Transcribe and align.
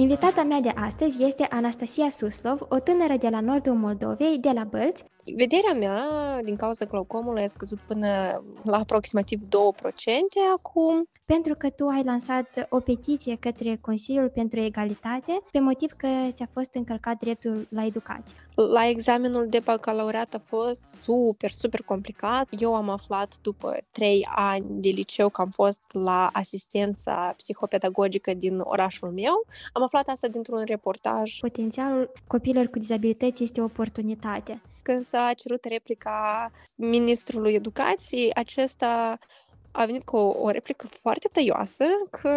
Invitata 0.00 0.42
mea 0.42 0.60
de 0.60 0.68
astăzi 0.68 1.24
este 1.24 1.46
Anastasia 1.50 2.10
Suslov, 2.10 2.60
o 2.68 2.78
tânără 2.78 3.16
de 3.16 3.28
la 3.28 3.40
nordul 3.40 3.74
Moldovei, 3.74 4.38
de 4.38 4.50
la 4.50 4.64
Bălți. 4.64 5.04
Vederea 5.36 5.72
mea, 5.72 6.02
din 6.44 6.56
cauza 6.56 6.84
glaucomului, 6.84 7.42
a 7.42 7.46
scăzut 7.46 7.78
până 7.78 8.08
la 8.62 8.78
aproximativ 8.78 9.40
2% 9.42 9.46
acum. 10.56 11.08
Pentru 11.24 11.54
că 11.54 11.70
tu 11.70 11.86
ai 11.86 12.02
lansat 12.04 12.66
o 12.68 12.80
petiție 12.80 13.36
către 13.36 13.78
Consiliul 13.80 14.28
pentru 14.28 14.60
Egalitate, 14.60 15.40
pe 15.50 15.60
motiv 15.60 15.92
că 15.92 16.08
ți-a 16.30 16.48
fost 16.52 16.74
încălcat 16.74 17.18
dreptul 17.18 17.66
la 17.68 17.84
educație. 17.84 18.36
La 18.54 18.88
examenul 18.88 19.46
de 19.48 19.60
bacalaureat 19.64 20.34
a 20.34 20.38
fost 20.38 20.88
super, 20.88 21.50
super 21.50 21.82
complicat. 21.82 22.48
Eu 22.58 22.74
am 22.74 22.88
aflat 22.88 23.34
după 23.42 23.76
trei 23.90 24.28
ani 24.34 24.64
de 24.68 24.88
liceu 24.88 25.28
că 25.28 25.40
am 25.40 25.50
fost 25.50 25.80
la 25.92 26.28
asistența 26.32 27.34
psihopedagogică 27.36 28.34
din 28.34 28.60
orașul 28.60 29.10
meu. 29.10 29.44
Am 29.72 29.82
aflat 29.82 30.08
asta 30.08 30.28
dintr-un 30.28 30.62
reportaj. 30.64 31.40
Potențialul 31.40 32.12
copilor 32.26 32.66
cu 32.66 32.78
dizabilități 32.78 33.42
este 33.42 33.60
o 33.60 33.64
oportunitate. 33.64 34.60
Când 34.90 35.04
s-a 35.04 35.32
cerut 35.36 35.64
replica 35.64 36.50
ministrului 36.74 37.54
educației, 37.54 38.34
acesta 38.34 39.18
a 39.72 39.84
venit 39.84 40.04
cu 40.04 40.16
o, 40.16 40.42
o 40.42 40.50
replică 40.50 40.86
foarte 40.86 41.28
tăioasă 41.32 41.84
că, 42.10 42.30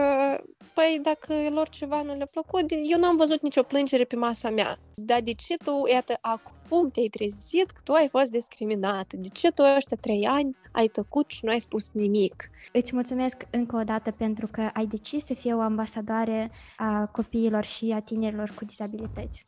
păi, 0.74 1.00
dacă 1.02 1.34
lor 1.50 1.70
ceva 1.70 2.02
nu 2.02 2.16
le-a 2.16 2.26
plăcut, 2.26 2.72
eu 2.92 3.00
n-am 3.00 3.18
văzut 3.18 3.42
nicio 3.42 3.64
plângere 3.64 4.04
pe 4.04 4.16
masa 4.16 4.50
mea. 4.50 4.78
Dar 4.96 5.22
de 5.22 5.34
ce 5.34 5.56
tu, 5.58 5.84
iată, 5.92 6.18
acum 6.22 6.90
te-ai 6.90 7.08
trezit 7.08 7.72
că 7.72 7.82
tu 7.84 7.94
ai 7.94 8.08
fost 8.08 8.32
discriminată? 8.32 9.18
De 9.18 9.28
ce 9.28 9.52
tu 9.52 9.62
ăștia 9.78 9.98
trei 10.02 10.26
ani 10.26 10.56
ai 10.72 10.88
tăcut 10.88 11.30
și 11.30 11.46
nu 11.46 11.52
ai 11.52 11.60
spus 11.60 11.92
nimic? 11.92 12.50
Îți 12.72 12.94
mulțumesc 12.94 13.48
încă 13.50 13.76
o 13.76 13.84
dată 13.84 14.12
pentru 14.12 14.48
că 14.52 14.70
ai 14.74 14.86
decis 14.86 15.26
să 15.26 15.34
fie 15.34 15.54
o 15.54 15.62
ambasadoare 15.62 16.52
a 16.78 17.10
copiilor 17.12 17.64
și 17.64 17.92
a 17.96 18.00
tinerilor 18.00 18.54
cu 18.56 18.66
dizabilități. 18.66 19.46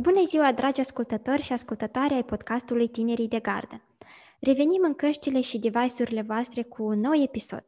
Bună 0.00 0.24
ziua, 0.24 0.52
dragi 0.52 0.80
ascultători 0.80 1.42
și 1.42 1.52
ascultătoare 1.52 2.14
ai 2.14 2.24
podcastului 2.24 2.88
Tinerii 2.88 3.28
de 3.28 3.38
Gardă! 3.38 3.82
Revenim 4.40 4.80
în 4.84 4.94
căștile 4.94 5.40
și 5.40 5.58
device-urile 5.58 6.22
voastre 6.22 6.62
cu 6.62 6.82
un 6.82 7.00
nou 7.00 7.22
episod. 7.22 7.64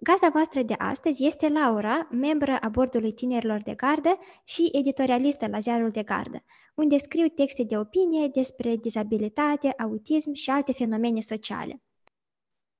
Gazda 0.00 0.28
voastră 0.28 0.62
de 0.62 0.74
astăzi 0.78 1.26
este 1.26 1.48
Laura, 1.48 2.08
membră 2.10 2.58
a 2.60 2.68
bordului 2.68 3.12
Tinerilor 3.12 3.62
de 3.62 3.74
Gardă 3.74 4.18
și 4.44 4.68
editorialistă 4.72 5.46
la 5.46 5.58
Ziarul 5.58 5.90
de 5.90 6.02
Gardă, 6.02 6.44
unde 6.74 6.96
scriu 6.96 7.26
texte 7.26 7.62
de 7.62 7.78
opinie 7.78 8.28
despre 8.28 8.76
dizabilitate, 8.76 9.74
autism 9.78 10.32
și 10.32 10.50
alte 10.50 10.72
fenomene 10.72 11.20
sociale. 11.20 11.82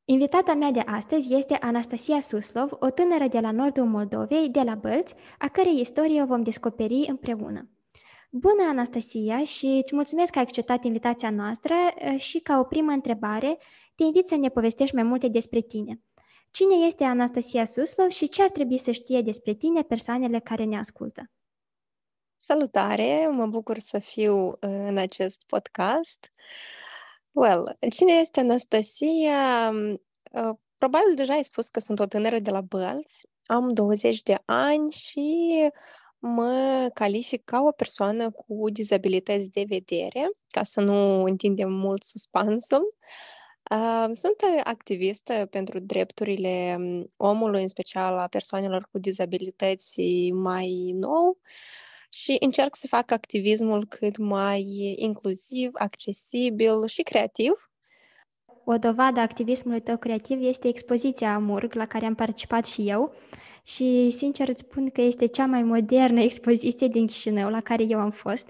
Invitata 0.05 0.55
mea 0.55 0.71
de 0.71 0.81
astăzi 0.81 1.35
este 1.35 1.55
Anastasia 1.55 2.21
Suslov, 2.21 2.71
o 2.79 2.91
tânără 2.91 3.29
de 3.29 3.41
la 3.41 3.51
nordul 3.51 3.85
Moldovei, 3.85 4.49
de 4.49 4.61
la 4.61 4.75
Bălți, 4.75 5.15
a 5.39 5.49
cărei 5.49 5.81
istorie 5.81 6.23
o 6.23 6.27
vom 6.27 6.43
descoperi 6.43 7.07
împreună. 7.09 7.69
Bună, 8.37 8.63
Anastasia, 8.69 9.45
și 9.45 9.67
îți 9.67 9.95
mulțumesc 9.95 10.33
că 10.33 10.39
ai 10.39 10.45
acceptat 10.45 10.85
invitația 10.85 11.31
noastră 11.31 11.75
și 12.17 12.39
ca 12.39 12.59
o 12.59 12.65
primă 12.65 12.93
întrebare, 12.93 13.59
te 13.95 14.03
invit 14.03 14.27
să 14.27 14.37
ne 14.37 14.49
povestești 14.49 14.95
mai 14.95 15.05
multe 15.05 15.29
despre 15.29 15.61
tine. 15.61 16.01
Cine 16.51 16.75
este 16.87 17.05
Anastasia 17.05 17.65
Suslov 17.65 18.09
și 18.09 18.29
ce 18.29 18.43
ar 18.43 18.51
trebui 18.51 18.79
să 18.79 18.91
știe 18.91 19.21
despre 19.21 19.55
tine 19.55 19.83
persoanele 19.83 20.41
care 20.41 20.65
ne 20.65 20.79
ascultă? 20.79 21.31
Salutare, 22.37 23.29
mă 23.29 23.47
bucur 23.47 23.79
să 23.79 23.99
fiu 23.99 24.57
în 24.61 24.97
acest 24.97 25.45
podcast. 25.47 26.33
Well, 27.33 27.77
cine 27.91 28.13
este 28.13 28.41
Anastasia? 28.41 29.73
Probabil 30.79 31.15
deja 31.15 31.33
ai 31.33 31.45
spus 31.45 31.69
că 31.69 31.81
sunt 31.81 31.99
o 31.99 32.07
tânără 32.07 32.39
de 32.39 32.51
la 32.51 32.61
Bălți, 32.61 33.29
am 33.47 33.73
20 33.73 34.23
de 34.23 34.37
ani 34.45 34.91
și 34.91 35.49
mă 36.27 36.91
calific 36.95 37.45
ca 37.45 37.63
o 37.63 37.71
persoană 37.71 38.31
cu 38.31 38.71
dizabilități 38.71 39.51
de 39.51 39.65
vedere, 39.69 40.31
ca 40.49 40.63
să 40.63 40.81
nu 40.81 41.23
întindem 41.23 41.73
mult 41.73 42.03
suspansul. 42.03 42.95
Sunt 44.13 44.37
activistă 44.63 45.47
pentru 45.51 45.79
drepturile 45.79 46.79
omului, 47.17 47.63
în 47.63 47.69
special 47.69 48.19
a 48.19 48.27
persoanelor 48.27 48.89
cu 48.91 48.99
dizabilități 48.99 50.31
mai 50.31 50.91
nou 50.95 51.39
și 52.09 52.37
încerc 52.41 52.77
să 52.77 52.87
fac 52.87 53.11
activismul 53.11 53.87
cât 53.87 54.17
mai 54.17 54.95
inclusiv, 54.97 55.71
accesibil 55.73 56.87
și 56.87 57.03
creativ. 57.03 57.53
O 58.65 58.77
dovadă 58.77 59.19
a 59.19 59.23
activismului 59.23 59.81
tău 59.81 59.97
creativ 59.97 60.43
este 60.43 60.69
expoziția 60.69 61.35
Amurg, 61.35 61.75
la 61.75 61.87
care 61.87 62.07
am 62.07 62.15
participat 62.15 62.65
și 62.65 62.89
eu 62.89 63.15
și 63.67 64.11
sincer 64.11 64.49
îți 64.49 64.61
spun 64.61 64.91
că 64.91 65.01
este 65.01 65.27
cea 65.27 65.47
mai 65.47 65.63
modernă 65.63 66.21
expoziție 66.21 66.89
din 66.89 67.07
Chișinău 67.07 67.51
la 67.51 67.61
care 67.61 67.83
eu 67.83 67.99
am 67.99 68.11
fost 68.11 68.49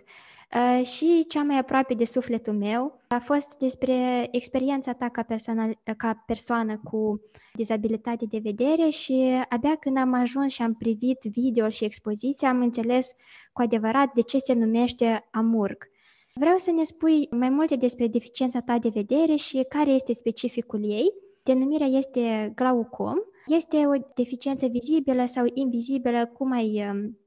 uh, 0.55 0.87
și 0.87 1.25
cea 1.29 1.43
mai 1.43 1.59
aproape 1.59 1.95
de 1.95 2.05
sufletul 2.05 2.53
meu. 2.53 3.01
A 3.09 3.19
fost 3.19 3.59
despre 3.59 4.29
experiența 4.31 4.93
ta 4.93 5.09
ca, 5.09 5.23
persoană, 5.23 5.71
ca 5.97 6.23
persoană 6.27 6.81
cu 6.85 7.21
dizabilitate 7.53 8.25
de 8.27 8.39
vedere 8.43 8.89
și 8.89 9.45
abia 9.49 9.75
când 9.75 9.97
am 9.97 10.15
ajuns 10.15 10.53
și 10.53 10.63
am 10.63 10.75
privit 10.75 11.19
video 11.23 11.69
și 11.69 11.85
expoziția 11.85 12.49
am 12.49 12.61
înțeles 12.61 13.11
cu 13.53 13.63
adevărat 13.63 14.13
de 14.13 14.21
ce 14.21 14.39
se 14.39 14.53
numește 14.53 15.29
Amurg. 15.31 15.93
Vreau 16.35 16.57
să 16.57 16.71
ne 16.71 16.83
spui 16.83 17.29
mai 17.31 17.49
multe 17.49 17.77
despre 17.77 18.07
deficiența 18.07 18.61
ta 18.61 18.79
de 18.79 18.89
vedere 18.89 19.35
și 19.35 19.67
care 19.69 19.91
este 19.91 20.13
specificul 20.13 20.91
ei. 20.91 21.13
Denumirea 21.43 21.87
este 21.87 22.53
glaucom 22.55 23.17
este 23.47 23.87
o 23.87 23.93
deficiență 24.15 24.67
vizibilă 24.67 25.27
sau 25.27 25.45
invizibilă? 25.55 26.27
Cum 26.27 26.53
ai, 26.53 26.89
um, 26.89 27.19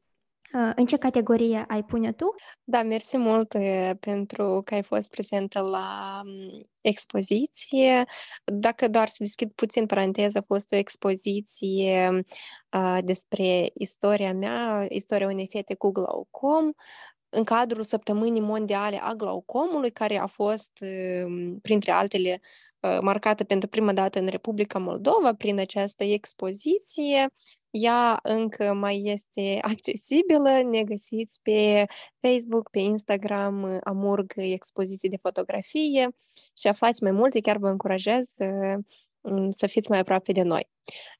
uh, 0.54 0.72
în 0.76 0.86
ce 0.86 0.98
categorie 0.98 1.66
ai 1.68 1.84
pune 1.84 2.12
tu? 2.12 2.36
Da, 2.64 2.84
mersi 2.84 3.18
mult 3.18 3.54
uh, 3.54 3.92
pentru 4.00 4.62
că 4.66 4.74
ai 4.74 4.84
fost 4.84 5.10
prezentă 5.10 5.60
la 5.60 6.22
um, 6.26 6.68
expoziție. 6.82 8.06
Dacă 8.44 8.88
doar 8.88 9.08
să 9.08 9.16
deschid 9.20 9.52
puțin 9.52 9.86
paranteză, 9.86 10.38
a 10.38 10.46
fost 10.48 10.72
o 10.72 10.76
expoziție 10.76 12.26
uh, 12.72 12.98
despre 13.04 13.72
istoria 13.74 14.34
mea, 14.34 14.86
istoria 14.90 15.28
unei 15.28 15.48
fete 15.52 15.76
cu 15.76 15.92
glaucom, 15.92 16.72
în 17.30 17.44
cadrul 17.44 17.84
săptămânii 17.84 18.42
mondiale 18.42 19.00
a 19.02 19.14
glaucomului, 19.14 19.92
care 19.92 20.18
a 20.18 20.28
fost, 20.28 20.72
um, 21.26 21.60
printre 21.60 21.92
altele, 21.92 22.42
Uh, 22.77 22.77
marcată 23.02 23.44
pentru 23.44 23.70
prima 23.70 23.94
dată 23.94 24.20
în 24.20 24.28
Republica 24.28 24.80
Moldova 24.80 25.34
prin 25.34 25.60
această 25.60 26.04
expoziție. 26.04 27.28
Ea 27.70 28.20
încă 28.24 28.74
mai 28.74 29.02
este 29.04 29.58
accesibilă, 29.72 30.62
ne 30.64 30.84
găsiți 30.84 31.40
pe 31.42 31.86
Facebook, 32.20 32.70
pe 32.70 32.80
Instagram, 32.80 33.62
uh, 33.64 33.78
Amurg 33.84 34.34
expoziții 34.36 35.10
de 35.10 35.18
fotografie 35.22 36.10
și 36.60 36.68
aflați 36.68 37.04
mai 37.04 37.12
multe, 37.12 37.40
chiar 37.40 37.58
vă 37.58 37.70
încurajez 37.70 38.36
uh, 38.38 38.84
să 39.50 39.68
fiți 39.68 39.90
mai 39.90 40.00
aproape 40.00 40.32
de 40.32 40.42
noi. 40.42 40.70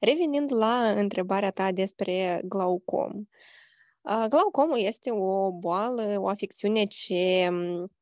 Revenind 0.00 0.52
la 0.52 0.90
întrebarea 0.90 1.50
ta 1.50 1.72
despre 1.72 2.40
glaucom. 2.44 3.12
Glaucomul 4.28 4.78
este 4.78 5.10
o 5.10 5.50
boală, 5.52 6.16
o 6.18 6.28
afecțiune 6.28 6.84
ce 6.84 7.48
um, 7.50 7.92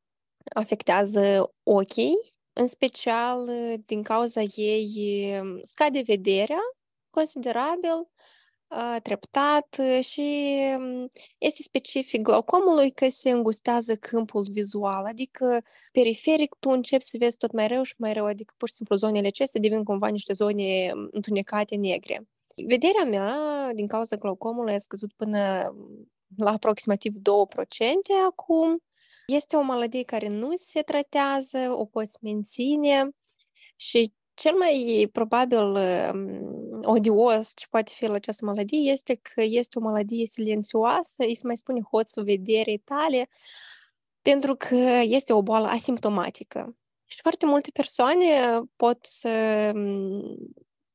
afectează 0.53 1.53
ochii 1.63 2.36
în 2.57 2.67
special 2.67 3.49
din 3.85 4.03
cauza 4.03 4.41
ei 4.55 5.41
scade 5.61 6.01
vederea 6.05 6.61
considerabil, 7.09 8.09
treptat 9.03 9.81
și 10.01 10.55
este 11.37 11.61
specific 11.61 12.21
glaucomului 12.21 12.91
că 12.91 13.09
se 13.09 13.29
îngustează 13.29 13.95
câmpul 13.95 14.47
vizual, 14.51 15.05
adică 15.05 15.61
periferic 15.91 16.55
tu 16.59 16.69
începi 16.69 17.03
să 17.03 17.17
vezi 17.19 17.37
tot 17.37 17.51
mai 17.51 17.67
rău 17.67 17.81
și 17.81 17.93
mai 17.97 18.13
rău, 18.13 18.25
adică 18.25 18.53
pur 18.57 18.67
și 18.67 18.73
simplu 18.73 18.95
zonele 18.95 19.27
acestea 19.27 19.61
devin 19.61 19.83
cumva 19.83 20.07
niște 20.07 20.33
zone 20.33 20.91
întunecate 21.11 21.75
negre. 21.75 22.27
Vederea 22.67 23.03
mea, 23.03 23.35
din 23.73 23.87
cauza 23.87 24.15
glaucomului, 24.15 24.73
a 24.73 24.77
scăzut 24.77 25.13
până 25.13 25.39
la 26.37 26.51
aproximativ 26.51 27.13
2% 27.13 27.19
acum 28.27 28.77
este 29.33 29.55
o 29.55 29.61
maladie 29.61 30.03
care 30.03 30.27
nu 30.27 30.55
se 30.55 30.81
tratează, 30.81 31.57
o 31.77 31.85
poți 31.85 32.17
menține 32.21 33.09
și 33.75 34.13
cel 34.33 34.55
mai 34.55 35.09
probabil 35.11 35.63
um, 35.63 36.79
odios 36.83 37.51
ce 37.55 37.65
poate 37.69 37.91
fi 37.95 38.05
la 38.05 38.13
această 38.13 38.45
maladie 38.45 38.91
este 38.91 39.15
că 39.15 39.41
este 39.41 39.79
o 39.79 39.81
maladie 39.81 40.25
silențioasă, 40.25 41.23
îi 41.23 41.35
se 41.35 41.45
mai 41.45 41.57
spune 41.57 41.81
hoțul 41.91 42.23
vederei 42.23 42.77
tale, 42.77 43.29
pentru 44.21 44.55
că 44.55 45.01
este 45.03 45.33
o 45.33 45.41
boală 45.41 45.67
asimptomatică. 45.67 46.77
Și 47.05 47.21
foarte 47.21 47.45
multe 47.45 47.69
persoane 47.73 48.61
pot 48.75 49.05
să 49.05 49.71
um, 49.75 50.37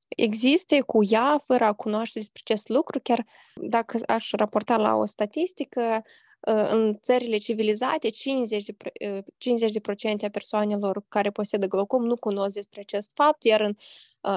existe 0.09 0.81
cu 0.81 1.05
ea 1.05 1.43
fără 1.45 1.65
a 1.65 1.73
cunoaște 1.73 2.19
despre 2.19 2.41
acest 2.45 2.69
lucru, 2.69 3.01
chiar 3.03 3.25
dacă 3.55 3.99
aș 4.07 4.31
raporta 4.31 4.77
la 4.77 4.95
o 4.95 5.05
statistică, 5.05 6.03
în 6.45 6.99
țările 7.01 7.37
civilizate, 7.37 8.11
50%, 8.11 8.13
de, 8.13 9.25
50 9.39 10.25
a 10.25 10.29
persoanelor 10.29 11.05
care 11.09 11.31
posedă 11.31 11.67
glaucom 11.67 12.05
nu 12.05 12.17
cunosc 12.17 12.55
despre 12.55 12.81
acest 12.81 13.11
fapt, 13.15 13.45
iar 13.45 13.61
în 13.61 13.75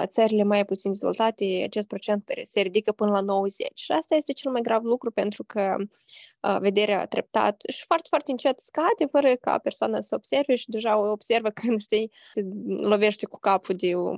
țările 0.05 0.43
mai 0.43 0.65
puțin 0.65 0.91
dezvoltate, 0.91 1.61
acest 1.65 1.87
procent 1.87 2.31
se 2.41 2.61
ridică 2.61 2.91
până 2.91 3.11
la 3.11 3.21
90. 3.21 3.67
Și 3.73 3.91
asta 3.91 4.15
este 4.15 4.33
cel 4.33 4.51
mai 4.51 4.61
grav 4.61 4.83
lucru 4.83 5.11
pentru 5.11 5.43
că 5.43 5.75
vederea 6.59 7.05
treptat 7.05 7.63
și 7.67 7.85
foarte, 7.85 8.07
foarte 8.09 8.31
încet 8.31 8.59
scade 8.59 9.05
fără 9.11 9.35
ca 9.35 9.57
persoana 9.57 9.99
să 10.01 10.15
observe 10.15 10.55
și 10.55 10.69
deja 10.69 10.97
o 10.97 11.11
observă 11.11 11.49
când, 11.49 11.81
știi, 11.87 12.11
se 12.33 12.41
lovește 12.79 13.25
cu 13.25 13.39
capul 13.39 13.75
de 13.75 13.95
o, 13.95 14.11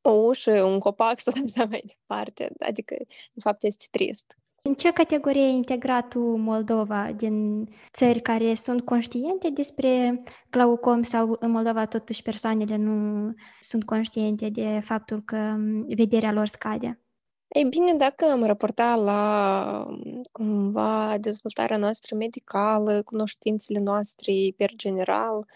o 0.00 0.10
ușă, 0.10 0.62
un 0.62 0.78
copac 0.78 1.18
și 1.18 1.24
tot 1.24 1.34
așa 1.34 1.64
mai 1.64 1.82
departe. 1.86 2.52
Adică, 2.58 2.94
de 3.32 3.40
fapt, 3.40 3.62
este 3.62 3.84
trist. 3.90 4.36
În 4.64 4.74
ce 4.74 4.92
categorie 4.92 5.42
ai 5.42 5.54
integrat 5.54 6.08
tu 6.08 6.20
Moldova 6.20 7.12
din 7.12 7.66
țări 7.92 8.20
care 8.20 8.54
sunt 8.54 8.84
conștiente 8.84 9.50
despre 9.50 10.22
glaucom 10.50 11.02
sau 11.02 11.36
în 11.40 11.50
Moldova 11.50 11.86
totuși 11.86 12.22
persoanele 12.22 12.76
nu 12.76 13.32
sunt 13.60 13.84
conștiente 13.84 14.48
de 14.48 14.80
faptul 14.84 15.22
că 15.22 15.56
vederea 15.96 16.32
lor 16.32 16.46
scade? 16.46 17.00
Ei 17.48 17.64
bine, 17.64 17.94
dacă 17.94 18.24
am 18.24 18.44
raportat 18.44 18.98
la 18.98 19.86
cumva 20.32 21.18
dezvoltarea 21.18 21.76
noastră 21.76 22.16
medicală, 22.16 23.02
cunoștințele 23.02 23.78
noastre 23.78 24.32
per 24.56 24.72
general, 24.74 25.46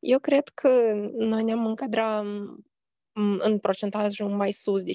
eu 0.00 0.18
cred 0.18 0.48
că 0.48 0.68
noi 1.12 1.42
ne-am 1.42 1.66
încadrat 1.66 2.24
în 3.38 3.58
procentajul 3.58 4.28
mai 4.28 4.52
sus 4.52 4.82
de 4.82 4.92
50%. 4.92 4.94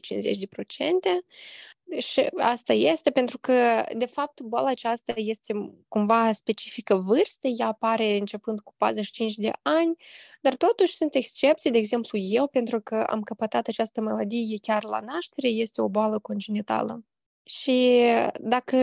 Și 1.98 2.30
asta 2.38 2.74
este 2.74 3.12
pentru 3.12 3.38
că, 3.40 3.86
de 3.98 4.06
fapt, 4.06 4.42
boala 4.42 4.70
aceasta 4.70 5.14
este 5.16 5.54
cumva 5.88 6.32
specifică 6.32 6.96
vârstei, 6.96 7.56
ea 7.58 7.68
apare 7.68 8.18
începând 8.18 8.60
cu 8.60 8.74
45 8.78 9.36
de 9.36 9.52
ani, 9.62 9.96
dar 10.42 10.56
totuși 10.56 10.96
sunt 10.96 11.16
excepții, 11.16 11.72
de 11.72 11.78
exemplu 11.78 12.18
eu, 12.22 12.48
pentru 12.48 12.82
că 12.82 12.96
am 12.96 13.22
căpătat 13.22 13.68
această 13.68 14.02
maladie 14.02 14.58
chiar 14.62 14.84
la 14.84 15.00
naștere, 15.00 15.48
este 15.48 15.82
o 15.82 15.88
boală 15.90 16.20
congenitală. 16.20 17.04
Și 17.44 18.02
dacă 18.40 18.78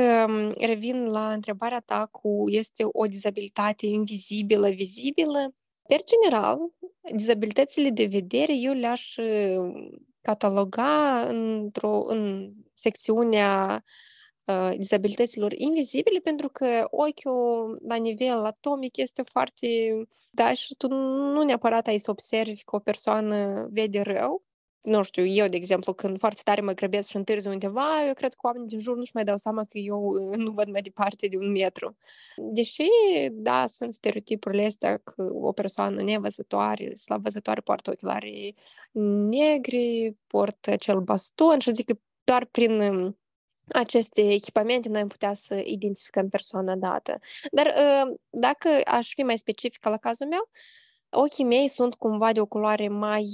revin 0.58 1.04
la 1.04 1.32
întrebarea 1.32 1.80
ta 1.80 2.08
cu 2.10 2.44
este 2.46 2.84
o 2.92 3.06
dizabilitate 3.06 3.86
invizibilă, 3.86 4.70
vizibilă, 4.70 5.54
per 5.88 6.02
general, 6.02 6.58
dizabilitățile 7.14 7.90
de 7.90 8.04
vedere 8.04 8.54
eu 8.56 8.72
le-aș 8.72 9.16
cataloga 10.24 11.26
într-o, 11.28 12.04
în 12.06 12.52
secțiunea 12.74 13.84
uh, 14.44 14.70
dizabilităților 14.76 15.52
invizibile, 15.52 16.18
pentru 16.18 16.48
că 16.48 16.86
ochiul 16.90 17.80
la 17.88 17.96
nivel 17.96 18.44
atomic 18.44 18.96
este 18.96 19.22
foarte... 19.22 19.66
Da, 20.30 20.52
și 20.52 20.74
tu 20.74 20.88
nu 20.88 21.42
neapărat 21.42 21.86
ai 21.86 21.98
să 21.98 22.10
observi 22.10 22.64
că 22.64 22.76
o 22.76 22.78
persoană 22.78 23.68
vede 23.70 24.00
rău, 24.00 24.42
nu 24.84 25.02
știu, 25.02 25.24
eu, 25.24 25.48
de 25.48 25.56
exemplu, 25.56 25.92
când 25.92 26.18
foarte 26.18 26.40
tare 26.44 26.60
mă 26.60 26.72
grăbesc 26.72 27.08
și 27.08 27.16
întârzi 27.16 27.48
undeva, 27.48 28.06
eu 28.06 28.14
cred 28.14 28.32
că 28.32 28.38
oamenii 28.42 28.68
din 28.68 28.78
jur 28.78 28.96
nu-și 28.96 29.10
mai 29.14 29.24
dau 29.24 29.36
seama 29.36 29.64
că 29.64 29.78
eu 29.78 30.12
nu 30.36 30.50
văd 30.50 30.68
mai 30.68 30.80
departe 30.80 31.26
de 31.26 31.36
un 31.36 31.50
metru. 31.50 31.96
Deși, 32.36 32.86
da, 33.32 33.66
sunt 33.66 33.92
stereotipurile 33.92 34.64
astea 34.64 34.96
că 34.96 35.22
o 35.32 35.52
persoană 35.52 36.02
nevăzătoare, 36.02 36.94
slavăzătoare, 36.94 37.60
poartă 37.60 37.90
ochelari 37.90 38.54
negri, 39.28 40.16
poartă 40.26 40.70
acel 40.70 41.00
baston 41.00 41.58
și 41.58 41.74
zic 41.74 41.86
că 41.86 41.98
doar 42.24 42.44
prin 42.44 42.80
um, 42.80 43.18
aceste 43.68 44.32
echipamente 44.32 44.88
noi 44.88 45.00
am 45.00 45.08
putea 45.08 45.34
să 45.34 45.62
identificăm 45.64 46.28
persoana 46.28 46.76
dată. 46.76 47.18
Dar 47.52 47.66
uh, 47.66 48.14
dacă 48.30 48.68
aș 48.84 49.14
fi 49.14 49.22
mai 49.22 49.38
specifică 49.38 49.88
la 49.88 49.96
cazul 49.96 50.26
meu, 50.26 50.50
Ochii 51.16 51.44
mei 51.44 51.68
sunt 51.68 51.94
cumva 51.94 52.32
de 52.32 52.40
o 52.40 52.46
culoare 52.46 52.88
mai 52.88 53.26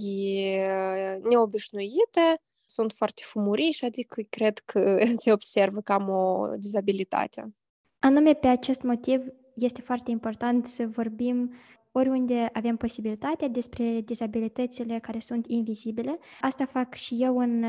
neobișnuită, 1.23 2.41
sunt 2.65 2.93
foarte 2.93 3.23
fumuriși, 3.25 3.85
adică 3.85 4.23
cred 4.29 4.59
că 4.59 4.99
se 5.23 5.33
observă 5.33 5.81
că 5.81 5.93
am 5.93 6.09
o 6.09 6.47
dizabilitate. 6.57 7.55
Anume 7.99 8.33
pe 8.35 8.47
acest 8.47 8.83
motiv 8.83 9.23
este 9.55 9.81
foarte 9.81 10.11
important 10.11 10.67
să 10.67 10.87
vorbim 10.87 11.53
oriunde 11.93 12.49
avem 12.53 12.77
posibilitatea 12.77 13.49
despre 13.49 14.01
dizabilitățile 14.01 14.99
care 14.99 15.19
sunt 15.19 15.47
invizibile. 15.47 16.19
Asta 16.41 16.65
fac 16.65 16.95
și 16.95 17.17
eu 17.19 17.39
în, 17.39 17.65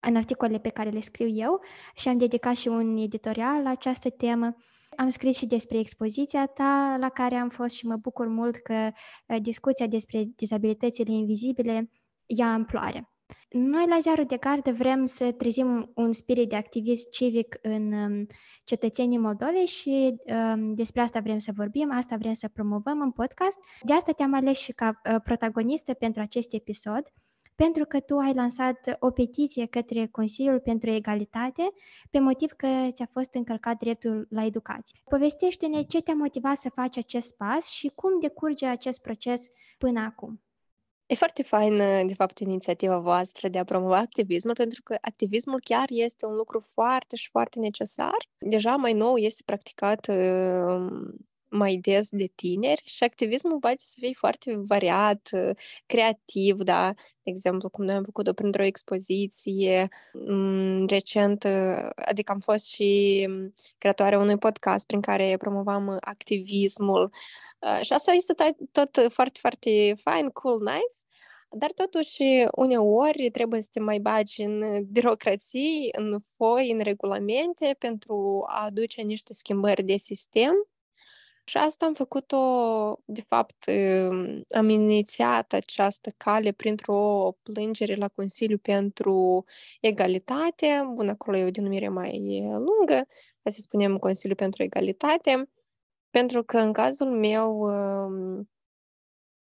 în 0.00 0.16
articolele 0.16 0.58
pe 0.58 0.68
care 0.68 0.90
le 0.90 1.00
scriu 1.00 1.28
eu 1.28 1.60
și 1.94 2.08
am 2.08 2.18
dedicat 2.18 2.56
și 2.56 2.68
un 2.68 2.96
editorial 2.96 3.62
la 3.62 3.70
această 3.70 4.10
temă. 4.10 4.56
Am 4.96 5.08
scris 5.08 5.36
și 5.36 5.46
despre 5.46 5.78
expoziția 5.78 6.46
ta 6.46 6.96
la 7.00 7.08
care 7.08 7.34
am 7.34 7.48
fost 7.48 7.74
și 7.74 7.86
mă 7.86 7.96
bucur 7.96 8.26
mult 8.26 8.56
că 8.56 8.90
uh, 9.26 9.36
discuția 9.42 9.86
despre 9.86 10.24
dizabilitățile 10.36 11.12
invizibile 11.12 11.90
ia 12.26 12.52
amploare. 12.52 13.10
Noi 13.48 13.86
la 13.88 13.98
Ziarul 13.98 14.24
de 14.24 14.36
Gardă 14.36 14.72
vrem 14.72 15.06
să 15.06 15.32
trezim 15.32 15.90
un 15.94 16.12
spirit 16.12 16.48
de 16.48 16.56
activism 16.56 17.10
civic 17.10 17.58
în 17.62 17.92
um, 17.92 18.26
cetățenii 18.64 19.18
Moldovei 19.18 19.66
și 19.66 20.14
um, 20.24 20.74
despre 20.74 21.00
asta 21.00 21.20
vrem 21.20 21.38
să 21.38 21.52
vorbim, 21.54 21.92
asta 21.92 22.16
vrem 22.16 22.32
să 22.32 22.48
promovăm 22.48 23.00
în 23.00 23.10
podcast. 23.10 23.58
De 23.82 23.92
asta 23.92 24.12
te-am 24.12 24.34
ales 24.34 24.58
și 24.58 24.72
ca 24.72 25.00
uh, 25.10 25.20
protagonistă 25.24 25.94
pentru 25.94 26.20
acest 26.20 26.52
episod 26.52 27.02
pentru 27.64 27.84
că 27.84 28.00
tu 28.00 28.16
ai 28.16 28.34
lansat 28.34 28.96
o 28.98 29.10
petiție 29.10 29.66
către 29.66 30.06
Consiliul 30.06 30.60
pentru 30.60 30.90
Egalitate 30.90 31.72
pe 32.10 32.18
motiv 32.18 32.50
că 32.52 32.66
ți-a 32.90 33.08
fost 33.12 33.34
încălcat 33.34 33.78
dreptul 33.78 34.26
la 34.30 34.44
educație. 34.44 35.00
Povestește-ne 35.08 35.82
ce 35.82 36.02
te-a 36.02 36.14
motivat 36.14 36.56
să 36.56 36.68
faci 36.74 36.96
acest 36.96 37.36
pas 37.36 37.68
și 37.68 37.92
cum 37.94 38.20
decurge 38.20 38.66
acest 38.66 39.00
proces 39.00 39.46
până 39.78 40.00
acum. 40.00 40.42
E 41.06 41.14
foarte 41.14 41.42
faină, 41.42 41.84
de 42.06 42.14
fapt, 42.14 42.38
inițiativa 42.38 42.98
voastră 42.98 43.48
de 43.48 43.58
a 43.58 43.64
promova 43.64 43.96
activismul, 43.96 44.54
pentru 44.54 44.82
că 44.82 44.96
activismul 45.00 45.60
chiar 45.64 45.86
este 45.88 46.26
un 46.26 46.34
lucru 46.34 46.60
foarte 46.60 47.16
și 47.16 47.28
foarte 47.30 47.58
necesar. 47.58 48.16
Deja 48.38 48.76
mai 48.76 48.92
nou 48.92 49.16
este 49.16 49.42
practicat 49.44 50.06
uh, 50.08 50.92
mai 51.50 51.76
des 51.76 52.08
de 52.10 52.30
tineri 52.34 52.82
și 52.84 53.04
activismul 53.04 53.58
poate 53.58 53.76
să 53.78 53.96
fie 54.00 54.12
foarte 54.16 54.56
variat, 54.56 55.28
creativ, 55.86 56.56
da? 56.56 56.92
De 56.94 57.30
exemplu, 57.30 57.68
cum 57.68 57.84
noi 57.84 57.94
am 57.94 58.04
făcut-o 58.04 58.32
printr-o 58.32 58.62
expoziție 58.62 59.88
mm, 60.12 60.86
recent, 60.86 61.44
adică 61.94 62.32
am 62.32 62.40
fost 62.40 62.66
și 62.66 63.28
creatoarea 63.78 64.18
unui 64.18 64.38
podcast 64.38 64.86
prin 64.86 65.00
care 65.00 65.36
promovam 65.38 65.96
activismul 66.00 67.10
și 67.82 67.92
asta 67.92 68.12
este 68.12 68.34
tot 68.72 69.06
foarte, 69.08 69.38
foarte 69.38 69.94
fain, 70.02 70.28
cool, 70.28 70.58
nice. 70.58 71.00
Dar 71.52 71.72
totuși, 71.72 72.22
uneori 72.56 73.30
trebuie 73.30 73.60
să 73.60 73.68
te 73.72 73.80
mai 73.80 73.98
bagi 73.98 74.42
în 74.42 74.84
birocrații, 74.90 75.88
în 75.92 76.18
foi, 76.36 76.70
în 76.70 76.80
regulamente 76.80 77.76
pentru 77.78 78.44
a 78.46 78.64
aduce 78.64 79.02
niște 79.02 79.32
schimbări 79.32 79.82
de 79.82 79.96
sistem 79.96 80.52
și 81.44 81.56
asta 81.56 81.86
am 81.86 81.94
făcut-o, 81.94 82.38
de 83.04 83.24
fapt, 83.28 83.70
am 84.50 84.68
inițiat 84.68 85.52
această 85.52 86.10
cale 86.16 86.52
printr-o 86.52 87.32
plângere 87.42 87.94
la 87.94 88.08
Consiliu 88.08 88.58
pentru 88.58 89.44
Egalitate. 89.80 90.90
Bun, 90.94 91.08
acolo 91.08 91.36
e 91.36 91.44
o 91.44 91.50
denumire 91.50 91.88
mai 91.88 92.40
lungă, 92.42 93.06
să 93.42 93.60
spunem 93.60 93.98
Consiliu 93.98 94.34
pentru 94.34 94.62
Egalitate, 94.62 95.50
pentru 96.10 96.44
că 96.44 96.58
în 96.58 96.72
cazul 96.72 97.10
meu, 97.10 97.66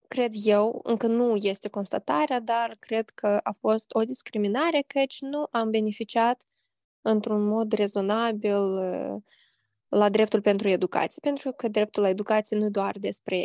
cred 0.08 0.32
eu, 0.44 0.80
încă 0.84 1.08
nu 1.08 1.36
este 1.36 1.70
constatarea, 1.70 2.40
dar 2.40 2.76
cred 2.80 3.10
că 3.10 3.40
a 3.44 3.56
fost 3.60 3.94
o 3.94 4.04
discriminare, 4.04 4.84
căci 4.88 5.18
nu 5.20 5.48
am 5.52 5.70
beneficiat 5.70 6.44
într-un 7.02 7.48
mod 7.48 7.72
rezonabil 7.72 8.62
la 9.90 10.10
dreptul 10.10 10.42
pentru 10.42 10.70
educație, 10.70 11.20
pentru 11.22 11.52
că 11.52 11.68
dreptul 11.68 12.04
la 12.04 12.10
educație 12.10 12.58
nu 12.58 12.70
doar 12.70 12.96
despre 13.00 13.38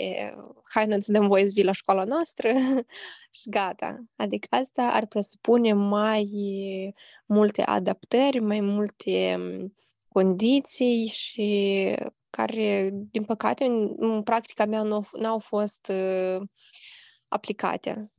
hai 0.65 0.97
să 1.01 1.13
dăm 1.13 1.27
voie 1.27 1.47
să 1.47 1.53
vii 1.55 1.65
la 1.65 1.73
școala 1.73 2.05
noastră 2.05 2.53
și 3.39 3.49
gata. 3.49 4.05
Adică 4.17 4.47
asta 4.51 4.83
ar 4.83 5.07
presupune 5.07 5.73
mai 5.73 6.31
multe 7.27 7.63
adaptări, 7.63 8.41
mai 8.41 8.61
multe 8.61 9.39
condiții 10.09 11.07
și 11.07 11.95
care, 12.31 12.91
din 13.11 13.25
păcate, 13.25 13.65
în, 13.65 13.95
în 13.97 14.23
practica 14.23 14.65
mea 14.65 14.83
nu 14.83 15.05
au 15.23 15.39
fost 15.39 15.93
uh, 15.93 16.43
aplicate. 17.29 18.12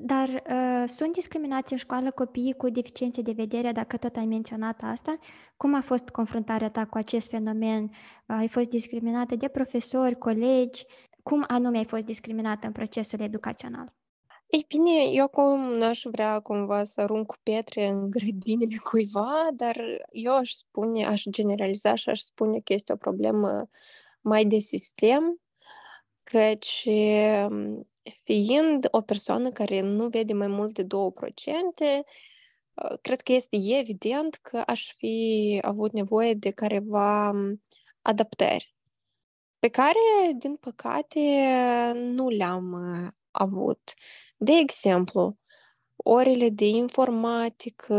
Dar 0.00 0.28
uh, 0.28 0.84
sunt 0.86 1.12
discriminați 1.12 1.72
în 1.72 1.78
școală 1.78 2.10
copiii 2.10 2.54
cu 2.54 2.68
deficiențe 2.68 3.22
de 3.22 3.32
vedere, 3.32 3.72
dacă 3.72 3.96
tot 3.96 4.16
ai 4.16 4.26
menționat 4.26 4.80
asta? 4.82 5.18
Cum 5.56 5.74
a 5.74 5.80
fost 5.80 6.08
confruntarea 6.08 6.70
ta 6.70 6.84
cu 6.84 6.98
acest 6.98 7.28
fenomen? 7.28 7.82
Uh, 7.82 7.90
ai 8.26 8.48
fost 8.48 8.68
discriminată 8.68 9.36
de 9.36 9.48
profesori, 9.48 10.18
colegi? 10.18 10.84
Cum 11.22 11.44
anume 11.46 11.78
ai 11.78 11.84
fost 11.84 12.04
discriminată 12.04 12.66
în 12.66 12.72
procesul 12.72 13.20
educațional? 13.20 13.94
Ei 14.46 14.64
bine, 14.68 15.02
eu 15.12 15.24
acum 15.24 15.60
nu 15.60 15.84
aș 15.84 16.02
vrea 16.10 16.40
cumva 16.40 16.84
să 16.84 17.00
arunc 17.00 17.26
cu 17.26 17.36
pietre 17.42 17.86
în 17.86 18.10
grădinile 18.16 18.76
cuiva, 18.76 19.48
dar 19.52 19.76
eu 20.10 20.34
aș 20.34 20.50
spune, 20.50 21.06
aș 21.06 21.22
generaliza 21.30 21.94
și 21.94 22.08
aș 22.08 22.20
spune 22.20 22.60
că 22.60 22.72
este 22.72 22.92
o 22.92 22.96
problemă 22.96 23.68
mai 24.20 24.44
de 24.44 24.58
sistem, 24.58 25.40
căci 26.22 26.88
fiind 28.22 28.88
o 28.90 29.00
persoană 29.00 29.50
care 29.50 29.80
nu 29.80 30.08
vede 30.08 30.32
mai 30.32 30.48
mult 30.48 30.74
de 30.74 30.84
2%, 30.84 30.86
cred 33.00 33.20
că 33.20 33.32
este 33.32 33.56
evident 33.78 34.34
că 34.34 34.62
aș 34.66 34.94
fi 34.96 35.58
avut 35.62 35.92
nevoie 35.92 36.34
de 36.34 36.50
careva 36.50 37.32
adaptări 38.02 38.76
pe 39.58 39.68
care, 39.68 39.98
din 40.38 40.56
păcate, 40.56 41.20
nu 41.94 42.28
le-am 42.28 42.74
avut. 43.30 43.94
De 44.36 44.52
exemplu, 44.52 45.38
orele 45.96 46.48
de 46.48 46.68
informatică, 46.68 47.94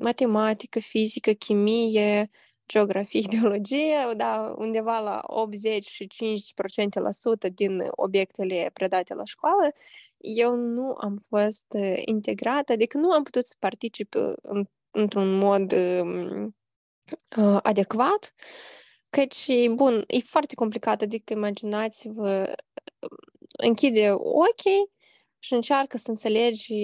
matematică, 0.00 0.80
fizică, 0.80 1.32
chimie, 1.32 2.30
geografie, 2.68 3.26
biologie, 3.40 4.12
da, 4.16 4.54
undeva 4.58 4.98
la 4.98 5.22
85% 7.48 7.52
din 7.54 7.82
obiectele 7.90 8.70
predate 8.72 9.14
la 9.14 9.24
școală, 9.24 9.72
eu 10.16 10.54
nu 10.54 10.94
am 11.00 11.16
fost 11.28 11.66
integrată, 12.04 12.72
adică 12.72 12.98
nu 12.98 13.10
am 13.10 13.22
putut 13.22 13.46
să 13.46 13.54
particip 13.58 14.14
în, 14.42 14.68
într-un 14.90 15.38
mod 15.38 15.72
uh, 15.72 16.48
adecvat, 17.62 18.34
căci, 19.10 19.68
bun, 19.68 20.04
e 20.06 20.18
foarte 20.18 20.54
complicat, 20.54 21.02
adică 21.02 21.32
imaginați-vă, 21.32 22.54
închide 23.58 24.12
ochii 24.16 24.90
și 25.38 25.52
încearcă 25.52 25.96
să 25.96 26.10
înțelegi 26.10 26.74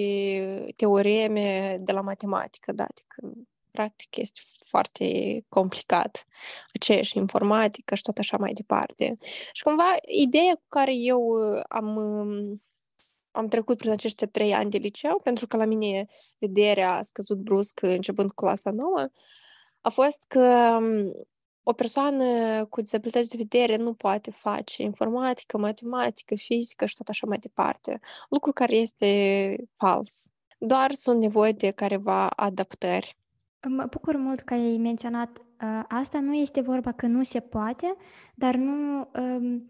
teoreme 0.75 1.77
de 1.79 1.91
la 1.91 2.01
matematică, 2.01 2.71
da, 2.71 2.83
adică 2.83 3.45
practic 3.73 4.17
este 4.17 4.39
foarte 4.65 5.05
complicat, 5.49 6.25
aceeași 6.73 7.17
informatică 7.17 7.95
și 7.95 8.01
tot 8.01 8.17
așa 8.17 8.37
mai 8.37 8.53
departe. 8.53 9.17
Și 9.51 9.63
cumva 9.63 9.95
ideea 10.07 10.53
cu 10.53 10.65
care 10.67 10.95
eu 10.95 11.21
uh, 11.21 11.63
am, 11.67 11.95
um, 11.95 12.63
am 13.31 13.47
trecut 13.47 13.77
prin 13.77 13.91
acești 13.91 14.27
trei 14.27 14.53
ani 14.53 14.69
de 14.69 14.77
liceu, 14.77 15.19
pentru 15.23 15.47
că 15.47 15.57
la 15.57 15.65
mine 15.65 16.05
vederea 16.39 16.95
a 16.95 17.01
scăzut 17.01 17.37
brusc 17.37 17.81
începând 17.81 18.31
cu 18.31 18.43
clasa 18.43 18.71
nouă, 18.71 19.07
a 19.81 19.89
fost 19.89 20.25
că 20.27 20.77
um, 20.81 21.11
o 21.63 21.73
persoană 21.73 22.25
cu 22.65 22.81
dizabilități 22.81 23.29
de 23.29 23.37
vedere 23.37 23.75
nu 23.75 23.93
poate 23.93 24.31
face 24.31 24.83
informatică, 24.83 25.57
matematică, 25.57 26.35
fizică 26.35 26.85
și 26.85 26.95
tot 26.95 27.07
așa 27.07 27.27
mai 27.27 27.37
departe. 27.37 27.99
Lucru 28.29 28.51
care 28.53 28.75
este 28.75 29.55
fals. 29.73 30.31
Doar 30.57 30.93
sunt 30.93 31.19
nevoie 31.19 31.51
de 31.51 31.71
careva 31.71 32.29
adaptări. 32.29 33.17
Mă 33.69 33.87
bucur 33.89 34.15
mult 34.17 34.39
că 34.39 34.53
ai 34.53 34.77
menționat 34.77 35.37
uh, 35.37 35.83
asta. 35.87 36.19
Nu 36.19 36.33
este 36.33 36.61
vorba 36.61 36.91
că 36.91 37.07
nu 37.07 37.23
se 37.23 37.39
poate, 37.39 37.95
dar 38.35 38.55
nu 38.55 39.09
um, 39.15 39.67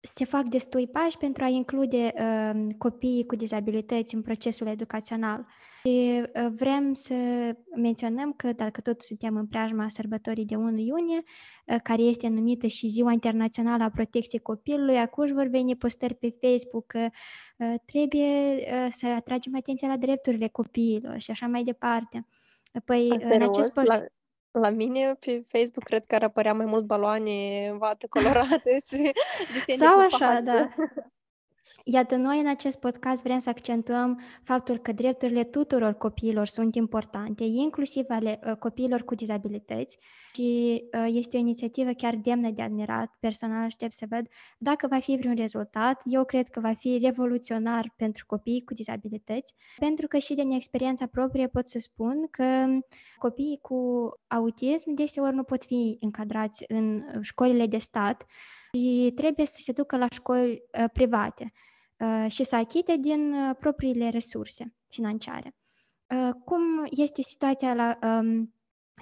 se 0.00 0.24
fac 0.24 0.42
destui 0.42 0.88
pași 0.88 1.16
pentru 1.18 1.44
a 1.44 1.48
include 1.48 2.12
uh, 2.14 2.74
copiii 2.78 3.26
cu 3.26 3.36
dizabilități 3.36 4.14
în 4.14 4.22
procesul 4.22 4.66
educațional. 4.66 5.46
Și 5.82 6.22
uh, 6.22 6.52
vrem 6.56 6.92
să 6.92 7.14
menționăm 7.76 8.32
că, 8.32 8.52
dacă 8.52 8.80
tot 8.80 9.02
suntem 9.02 9.36
în 9.36 9.46
preajma 9.46 9.88
sărbătorii 9.88 10.44
de 10.44 10.56
1 10.56 10.78
iunie, 10.78 11.22
uh, 11.66 11.76
care 11.82 12.02
este 12.02 12.28
numită 12.28 12.66
și 12.66 12.86
Ziua 12.86 13.12
Internațională 13.12 13.82
a 13.84 13.90
Protecției 13.90 14.40
Copilului, 14.40 14.98
acum 14.98 15.32
vor 15.34 15.46
veni 15.46 15.76
postări 15.76 16.14
pe 16.14 16.36
Facebook 16.40 16.86
că 16.86 17.08
uh, 17.58 17.74
trebuie 17.84 18.54
uh, 18.54 18.86
să 18.88 19.06
atragem 19.06 19.56
atenția 19.56 19.88
la 19.88 19.96
drepturile 19.96 20.48
copiilor 20.48 21.18
și 21.18 21.30
așa 21.30 21.46
mai 21.46 21.62
departe. 21.62 22.26
Păi, 22.84 23.08
în 23.08 23.42
acest 23.42 23.72
post... 23.72 23.86
La, 23.86 24.04
la 24.50 24.70
mine 24.70 25.14
pe 25.14 25.44
Facebook 25.46 25.84
cred 25.84 26.04
că 26.04 26.14
ar 26.14 26.22
apărea 26.22 26.52
mai 26.52 26.66
mult 26.66 26.84
baloane 26.84 27.30
vată 27.78 28.06
colorate 28.08 28.76
și 28.88 29.12
Sau 29.76 29.98
așa, 30.00 30.40
da. 30.40 30.68
Iată, 31.84 32.16
noi 32.16 32.38
în 32.38 32.46
acest 32.46 32.78
podcast 32.78 33.22
vrem 33.22 33.38
să 33.38 33.48
accentuăm 33.48 34.20
faptul 34.42 34.78
că 34.78 34.92
drepturile 34.92 35.44
tuturor 35.44 35.92
copiilor 35.92 36.46
sunt 36.46 36.74
importante, 36.74 37.44
inclusiv 37.44 38.04
ale 38.08 38.40
uh, 38.46 38.56
copiilor 38.56 39.02
cu 39.02 39.14
dizabilități 39.14 39.98
și 40.32 40.82
uh, 40.92 41.06
este 41.12 41.36
o 41.36 41.40
inițiativă 41.40 41.90
chiar 41.92 42.14
demnă 42.16 42.50
de 42.50 42.62
admirat. 42.62 43.16
Personal 43.20 43.64
aștept 43.64 43.92
să 43.92 44.06
văd 44.08 44.26
dacă 44.58 44.86
va 44.86 44.98
fi 44.98 45.16
vreun 45.16 45.34
rezultat. 45.34 46.02
Eu 46.04 46.24
cred 46.24 46.48
că 46.48 46.60
va 46.60 46.72
fi 46.72 46.98
revoluționar 47.02 47.92
pentru 47.96 48.24
copiii 48.26 48.64
cu 48.64 48.74
dizabilități, 48.74 49.54
pentru 49.78 50.06
că 50.06 50.18
și 50.18 50.34
din 50.34 50.50
experiența 50.50 51.06
proprie 51.06 51.46
pot 51.46 51.66
să 51.66 51.78
spun 51.78 52.26
că 52.30 52.66
copiii 53.18 53.58
cu 53.62 54.10
autism 54.26 54.94
deseori 54.94 55.34
nu 55.34 55.42
pot 55.42 55.64
fi 55.64 55.96
încadrați 56.00 56.64
în 56.68 57.02
școlile 57.20 57.66
de 57.66 57.78
stat, 57.78 58.26
și 58.72 59.12
trebuie 59.14 59.46
să 59.46 59.58
se 59.60 59.72
ducă 59.72 59.96
la 59.96 60.06
școli 60.10 60.62
uh, 60.78 60.84
private 60.92 61.52
uh, 61.98 62.30
și 62.30 62.44
să 62.44 62.56
achite 62.56 62.96
din 62.96 63.32
uh, 63.32 63.56
propriile 63.58 64.08
resurse 64.08 64.74
financiare. 64.88 65.54
Cum 66.44 66.86
este 66.90 67.22
situația 67.22 67.74
la 67.74 67.98
um, 68.02 68.54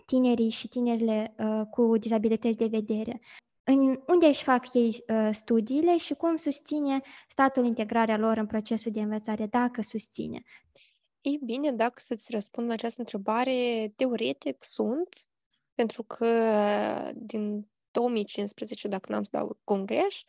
tinerii 0.06 0.50
și 0.50 0.68
tinerile 0.68 1.34
cu 1.70 1.96
dizabilități 1.98 2.56
de 2.56 2.66
vedere? 2.66 3.20
În 3.64 4.00
unde 4.06 4.26
își 4.26 4.42
fac 4.42 4.74
ei 4.74 5.04
studiile 5.30 5.96
și 5.96 6.14
cum 6.14 6.36
susține 6.36 7.00
statul 7.28 7.64
integrarea 7.64 8.16
lor 8.18 8.36
în 8.36 8.46
procesul 8.46 8.92
de 8.92 9.00
învățare, 9.00 9.46
dacă 9.46 9.82
susține? 9.82 10.42
Ei 11.20 11.40
bine, 11.44 11.72
dacă 11.72 11.94
să-ți 11.96 12.30
răspund 12.30 12.66
la 12.66 12.72
această 12.72 13.00
întrebare, 13.00 13.92
teoretic 13.96 14.62
sunt, 14.62 15.26
pentru 15.74 16.02
că 16.02 16.26
din 17.14 17.68
2015, 17.96 18.88
dacă 18.88 19.12
n-am 19.12 19.22
să 19.22 19.30
dau 19.32 19.58
congreș, 19.64 20.22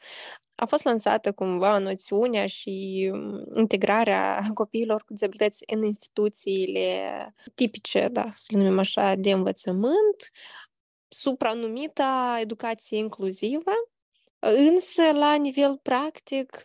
a 0.55 0.65
fost 0.65 0.83
lansată 0.83 1.31
cumva 1.31 1.77
noțiunea 1.77 2.45
și 2.45 3.09
mm, 3.13 3.43
integrarea 3.55 4.47
copiilor 4.53 5.03
cu 5.03 5.13
dizabilități 5.13 5.63
în 5.73 5.83
instituțiile 5.83 6.89
tipice, 7.55 8.07
da, 8.07 8.31
să 8.35 8.45
le 8.49 8.57
numim 8.57 8.79
așa, 8.79 9.15
de 9.15 9.31
învățământ, 9.31 10.31
supranumita 11.07 12.37
educație 12.41 12.97
inclusivă, 12.97 13.71
însă 14.39 15.11
la 15.13 15.35
nivel 15.35 15.77
practic 15.77 16.63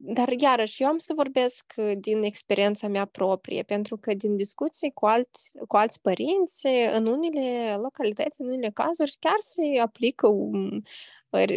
dar 0.00 0.32
iarăși, 0.38 0.82
eu 0.82 0.88
am 0.88 0.98
să 0.98 1.12
vorbesc 1.16 1.72
uh, 1.76 1.92
din 1.96 2.22
experiența 2.22 2.88
mea 2.88 3.04
proprie, 3.04 3.62
pentru 3.62 3.96
că 3.96 4.14
din 4.14 4.36
discuții 4.36 4.90
cu 4.92 5.06
alți, 5.06 5.58
cu 5.68 5.76
alți 5.76 6.00
părinți, 6.00 6.66
în 6.92 7.06
unele 7.06 7.76
localități, 7.76 8.40
în 8.40 8.46
unele 8.46 8.70
cazuri, 8.74 9.16
chiar 9.18 9.36
se 9.38 9.80
aplică 9.80 10.28
um, 10.28 10.82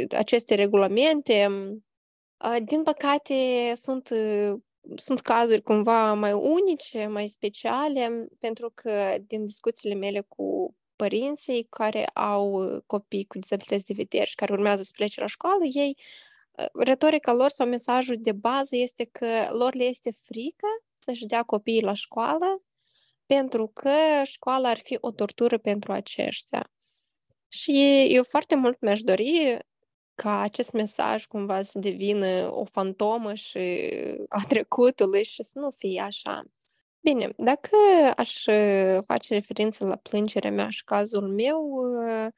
aceste 0.09 0.55
regulamente. 0.55 1.47
Uh, 1.49 2.57
din 2.63 2.83
păcate, 2.83 3.33
sunt, 3.75 4.09
uh, 4.09 4.59
sunt 4.95 5.19
cazuri 5.19 5.61
cumva 5.61 6.13
mai 6.13 6.33
unice, 6.33 7.07
mai 7.07 7.27
speciale, 7.27 8.27
pentru 8.39 8.71
că 8.75 9.15
din 9.27 9.45
discuțiile 9.45 9.95
mele 9.95 10.21
cu 10.27 10.75
părinții 10.95 11.67
care 11.69 12.05
au 12.05 12.63
copii 12.85 13.25
cu 13.25 13.39
dizabilități 13.39 13.85
de 13.85 13.93
vedere 13.93 14.23
și 14.23 14.35
care 14.35 14.53
urmează 14.53 14.83
să 14.83 14.91
plece 14.95 15.19
la 15.19 15.25
școală, 15.25 15.63
ei 15.73 15.97
retorica 16.73 17.33
lor 17.33 17.49
sau 17.49 17.67
mesajul 17.67 18.15
de 18.19 18.31
bază 18.31 18.75
este 18.75 19.09
că 19.11 19.47
lor 19.51 19.73
le 19.75 19.83
este 19.83 20.11
frică 20.23 20.67
să-și 20.93 21.25
dea 21.25 21.43
copiii 21.43 21.81
la 21.81 21.93
școală 21.93 22.63
pentru 23.25 23.67
că 23.67 23.91
școala 24.23 24.69
ar 24.69 24.77
fi 24.77 24.97
o 25.01 25.11
tortură 25.11 25.57
pentru 25.57 25.91
aceștia. 25.91 26.67
Și 27.47 28.05
eu 28.09 28.23
foarte 28.23 28.55
mult 28.55 28.81
mi-aș 28.81 29.01
dori 29.01 29.57
ca 30.15 30.39
acest 30.39 30.71
mesaj 30.71 31.25
cumva 31.25 31.61
să 31.61 31.79
devină 31.79 32.49
o 32.53 32.63
fantomă 32.63 33.33
și 33.33 33.59
a 34.29 34.41
trecutului 34.47 35.23
și 35.23 35.43
să 35.43 35.59
nu 35.59 35.71
fie 35.77 36.01
așa. 36.01 36.43
Bine, 36.99 37.29
dacă 37.37 37.77
aș 38.15 38.43
face 39.05 39.33
referință 39.33 39.85
la 39.85 39.95
plângerea 39.95 40.51
mea 40.51 40.69
și 40.69 40.83
cazul 40.83 41.33
meu, 41.33 41.75
Ă, 41.75 42.29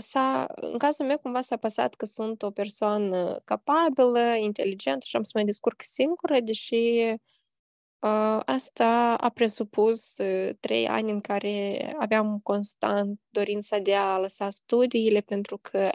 s-a, 0.00 0.46
în 0.54 0.78
cazul 0.78 1.06
meu, 1.06 1.18
cumva 1.18 1.40
s-a 1.40 1.56
păsat 1.56 1.94
că 1.94 2.04
sunt 2.04 2.42
o 2.42 2.50
persoană 2.50 3.40
capabilă, 3.44 4.34
inteligentă 4.40 5.04
și 5.08 5.16
am 5.16 5.22
să 5.22 5.30
mă 5.34 5.42
descurc 5.42 5.82
singură, 5.82 6.40
deși 6.40 6.74
uh, 7.98 8.40
asta 8.44 9.16
a 9.20 9.28
presupus 9.28 10.16
uh, 10.18 10.50
trei 10.60 10.88
ani 10.88 11.10
în 11.10 11.20
care 11.20 11.94
aveam 11.98 12.40
constant 12.42 13.20
dorința 13.28 13.78
de 13.78 13.94
a 13.94 14.18
lăsa 14.18 14.50
studiile, 14.50 15.20
pentru 15.20 15.58
că 15.62 15.90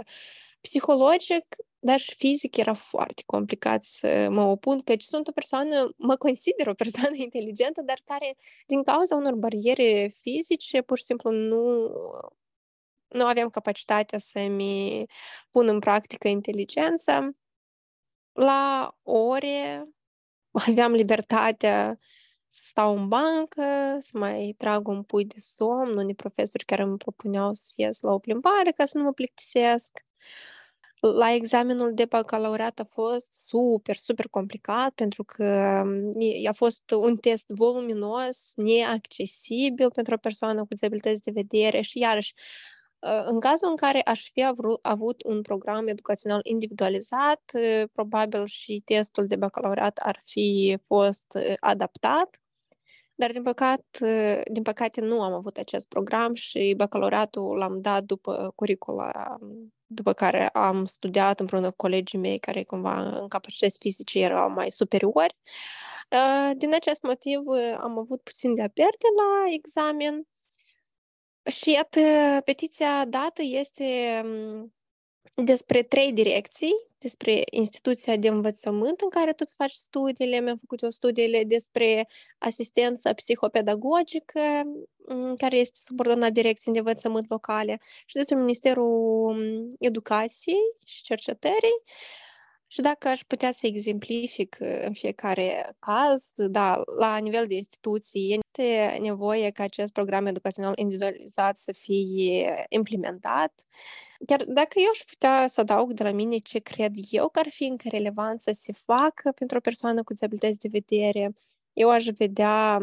psihologic, 0.62 1.56
dar 1.80 2.00
și 2.00 2.16
fizic 2.16 2.58
era 2.58 2.74
foarte 2.74 3.24
complicat 3.26 3.84
să 3.84 4.28
mă 4.32 4.42
opun, 4.44 4.80
căci 4.80 5.04
sunt 5.04 5.28
o 5.28 5.32
persoană, 5.32 5.90
mă 5.98 6.16
consider 6.16 6.68
o 6.68 6.74
persoană 6.74 7.16
inteligentă, 7.16 7.82
dar 7.82 8.02
care, 8.04 8.36
din 8.68 8.84
cauza 8.84 9.16
unor 9.16 9.36
bariere 9.36 10.14
fizice, 10.22 10.82
pur 10.82 10.98
și 10.98 11.04
simplu 11.04 11.32
nu 11.32 11.92
nu 13.14 13.26
aveam 13.26 13.50
capacitatea 13.50 14.20
să-mi 14.20 15.06
pun 15.50 15.68
în 15.68 15.80
practică 15.80 16.28
inteligența. 16.28 17.30
La 18.32 18.96
ore 19.04 19.88
aveam 20.68 20.92
libertatea 20.92 21.98
să 22.48 22.64
stau 22.68 22.98
în 22.98 23.08
bancă, 23.08 23.98
să 24.00 24.18
mai 24.18 24.56
trag 24.58 24.88
un 24.88 25.04
pui 25.04 25.26
de 25.26 25.36
somn. 25.38 25.98
Unii 25.98 26.16
profesori 26.16 26.66
care 26.66 26.82
îmi 26.82 26.98
propuneau 26.98 27.54
să 27.54 27.74
ies 27.76 28.02
la 28.02 28.12
o 28.12 28.20
plimbare 28.20 28.72
ca 28.72 28.86
să 28.86 28.98
nu 28.98 29.04
mă 29.04 29.12
plictisesc. 29.14 30.06
La 31.00 31.32
examenul 31.32 31.94
de 31.94 32.06
bacalaureat 32.06 32.80
a 32.80 32.84
fost 32.84 33.34
super, 33.34 33.96
super 33.96 34.28
complicat 34.28 34.94
pentru 34.94 35.24
că 35.24 35.44
a 36.48 36.52
fost 36.54 36.92
un 36.92 37.18
test 37.18 37.46
voluminos, 37.48 38.52
neaccesibil 38.56 39.92
pentru 39.92 40.14
o 40.14 40.18
persoană 40.18 40.60
cu 40.60 40.68
dizabilități 40.70 41.22
de 41.22 41.32
vedere 41.32 41.82
și 41.82 42.00
iarăși 42.00 42.34
în 43.26 43.40
cazul 43.40 43.70
în 43.70 43.76
care 43.76 44.02
aș 44.02 44.32
fi 44.32 44.46
avut 44.82 45.24
un 45.24 45.42
program 45.42 45.88
educațional 45.88 46.40
individualizat, 46.44 47.52
probabil 47.92 48.46
și 48.46 48.82
testul 48.86 49.26
de 49.26 49.36
bacalaureat 49.36 49.98
ar 49.98 50.22
fi 50.26 50.78
fost 50.86 51.38
adaptat, 51.60 52.42
dar 53.16 53.32
din, 53.32 53.44
păcat, 53.44 53.86
din 54.52 54.64
păcate 54.64 55.02
nu 55.02 55.22
am 55.22 55.34
avut 55.34 55.58
acest 55.58 55.88
program 55.88 56.34
și 56.34 56.74
bacalaureatul 56.78 57.58
l-am 57.58 57.82
dat 57.82 58.04
după 58.04 58.52
curicula 58.56 59.38
după 59.86 60.14
care 60.14 60.48
am 60.48 60.86
studiat 60.86 61.40
împreună 61.40 61.70
cu 61.70 61.76
colegii 61.76 62.20
mei 62.20 62.40
care 62.40 62.64
cumva 62.64 63.20
în 63.20 63.28
capacități 63.28 63.78
fizice 63.80 64.20
erau 64.20 64.50
mai 64.50 64.72
superiori. 64.72 65.38
Din 66.58 66.74
acest 66.74 67.04
motiv 67.04 67.40
am 67.78 67.98
avut 67.98 68.22
puțin 68.22 68.56
de 68.56 68.62
a 68.62 68.70
pierde 68.70 69.08
la 69.18 69.54
examen 69.54 70.28
și 71.52 71.72
iată, 71.72 72.00
petiția 72.46 73.06
dată 73.06 73.42
este 73.46 74.22
despre 75.36 75.84
trei 75.84 76.14
direcții, 76.14 76.74
despre 76.98 77.42
instituția 77.52 78.18
de 78.18 78.28
învățământ 78.28 79.02
în 79.02 79.10
care 79.10 79.32
tu 79.32 79.38
îți 79.46 79.54
faci 79.58 79.72
studiile, 79.72 80.40
mi-am 80.40 80.58
făcut 80.58 80.82
eu 80.82 80.90
studiile 80.90 81.44
despre 81.44 82.08
asistența 82.38 83.14
psihopedagogică, 83.14 84.42
care 85.38 85.58
este 85.58 85.78
subordonat 85.84 86.32
direcției 86.32 86.74
de 86.74 86.80
învățământ 86.80 87.30
locale, 87.30 87.80
și 88.06 88.16
despre 88.16 88.36
Ministerul 88.36 89.76
Educației 89.80 90.62
și 90.86 91.02
Cercetării. 91.02 91.84
Și 92.68 92.82
dacă 92.82 93.08
aș 93.08 93.22
putea 93.28 93.52
să 93.52 93.68
exemplific 93.68 94.58
în 94.60 94.94
fiecare 94.94 95.76
caz, 95.80 96.32
da, 96.36 96.82
la 97.00 97.18
nivel 97.18 97.48
de 97.48 97.56
instituții, 97.56 98.40
este 98.58 98.98
nevoie 99.02 99.50
ca 99.50 99.64
acest 99.64 99.92
program 99.92 100.26
educațional 100.26 100.74
individualizat 100.76 101.58
să 101.58 101.72
fie 101.72 102.66
implementat. 102.70 103.66
Chiar 104.26 104.44
dacă 104.48 104.80
eu 104.80 104.90
aș 104.92 105.00
putea 105.10 105.48
să 105.48 105.60
adaug 105.60 105.92
de 105.92 106.04
la 106.04 106.12
mine 106.12 106.38
ce 106.38 106.60
cred 106.60 106.94
eu 107.10 107.30
că 107.30 107.40
ar 107.40 107.50
fi 107.50 107.64
încă 107.64 107.88
relevant 107.90 108.42
să 108.42 108.52
se 108.56 108.74
facă 108.74 109.32
pentru 109.36 109.58
o 109.58 109.60
persoană 109.60 110.04
cu 110.04 110.14
dizabilități 110.14 110.60
de 110.60 110.68
vedere, 110.72 111.34
eu 111.74 111.90
aș 111.90 112.06
vedea 112.06 112.80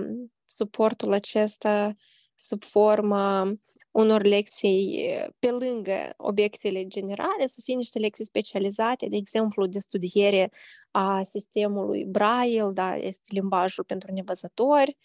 suportul 0.46 1.12
acesta 1.12 1.94
sub 2.34 2.62
forma 2.62 3.58
unor 3.90 4.22
lecții 4.22 5.08
pe 5.38 5.50
lângă 5.50 6.14
obiectele 6.16 6.86
generale, 6.86 7.46
să 7.46 7.60
fie 7.64 7.74
niște 7.74 7.98
lecții 7.98 8.24
specializate, 8.24 9.06
de 9.08 9.16
exemplu, 9.16 9.66
de 9.66 9.78
studiere 9.78 10.52
a 10.90 11.22
sistemului 11.22 12.04
Braille, 12.04 12.70
da, 12.72 12.96
este 12.96 13.28
limbajul 13.28 13.84
pentru 13.84 14.12
nevăzători, 14.12 14.96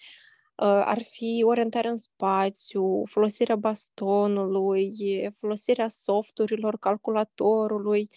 ar 0.63 1.01
fi 1.01 1.43
orientare 1.45 1.87
în 1.87 1.97
spațiu, 1.97 3.03
folosirea 3.05 3.55
bastonului, 3.55 4.93
folosirea 5.39 5.87
softurilor, 5.87 6.77
calculatorului, 6.77 8.09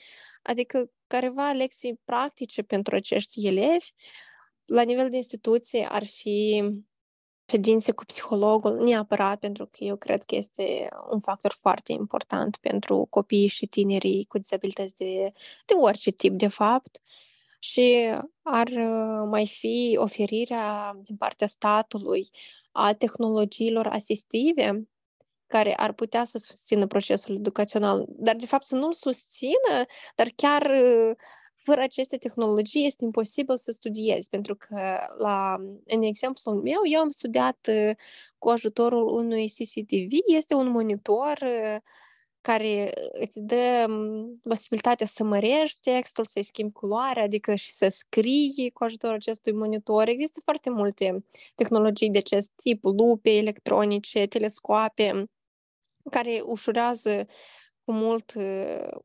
adică 0.42 0.90
careva 1.06 1.52
lecții 1.52 2.00
practice 2.04 2.62
pentru 2.62 2.94
acești 2.94 3.46
elevi. 3.46 3.92
La 4.64 4.82
nivel 4.82 5.10
de 5.10 5.16
instituție 5.16 5.88
ar 5.90 6.04
fi 6.04 6.62
ședințe 7.50 7.92
cu 7.92 8.04
psihologul, 8.04 8.84
neapărat, 8.84 9.38
pentru 9.38 9.66
că 9.66 9.84
eu 9.84 9.96
cred 9.96 10.22
că 10.22 10.34
este 10.34 10.88
un 11.10 11.20
factor 11.20 11.52
foarte 11.52 11.92
important 11.92 12.56
pentru 12.56 13.06
copiii 13.10 13.48
și 13.48 13.66
tinerii 13.66 14.24
cu 14.24 14.38
dizabilități 14.38 14.94
de, 14.94 15.32
de 15.66 15.74
orice 15.74 16.10
tip, 16.10 16.32
de 16.32 16.48
fapt. 16.48 17.00
Și 17.58 18.10
ar 18.42 18.68
mai 19.24 19.46
fi 19.46 19.96
oferirea 20.00 20.98
din 21.02 21.16
partea 21.16 21.46
statului 21.46 22.28
a 22.72 22.92
tehnologiilor 22.92 23.86
asistive 23.86 24.88
care 25.46 25.74
ar 25.74 25.92
putea 25.92 26.24
să 26.24 26.38
susțină 26.38 26.86
procesul 26.86 27.34
educațional, 27.34 28.04
dar 28.08 28.36
de 28.36 28.46
fapt 28.46 28.64
să 28.64 28.74
nu-l 28.74 28.92
susțină, 28.92 29.86
dar 30.14 30.28
chiar 30.34 30.70
fără 31.54 31.80
aceste 31.80 32.16
tehnologii 32.16 32.86
este 32.86 33.04
imposibil 33.04 33.56
să 33.56 33.70
studiezi, 33.70 34.28
pentru 34.28 34.56
că 34.56 34.98
la, 35.18 35.56
în 35.84 36.02
exemplul 36.02 36.54
meu, 36.62 36.80
eu 36.90 37.00
am 37.00 37.10
studiat 37.10 37.68
cu 38.38 38.48
ajutorul 38.48 39.14
unui 39.14 39.48
CCTV, 39.48 40.10
este 40.26 40.54
un 40.54 40.68
monitor 40.68 41.38
care 42.52 42.92
îți 43.12 43.40
dă 43.40 43.86
posibilitatea 44.42 45.06
să 45.06 45.24
mărești 45.24 45.78
textul, 45.80 46.24
să-i 46.24 46.42
schimbi 46.42 46.72
culoarea, 46.72 47.22
adică 47.22 47.54
și 47.54 47.72
să 47.72 47.88
scrii 47.88 48.70
cu 48.74 48.84
ajutorul 48.84 49.16
acestui 49.16 49.52
monitor. 49.52 50.08
Există 50.08 50.40
foarte 50.44 50.70
multe 50.70 51.24
tehnologii 51.54 52.10
de 52.10 52.18
acest 52.18 52.50
tip, 52.56 52.84
lupe 52.84 53.30
electronice, 53.30 54.26
telescoape, 54.26 55.30
care 56.10 56.42
ușurează 56.44 57.26
cu 57.84 57.92
mult 57.92 58.32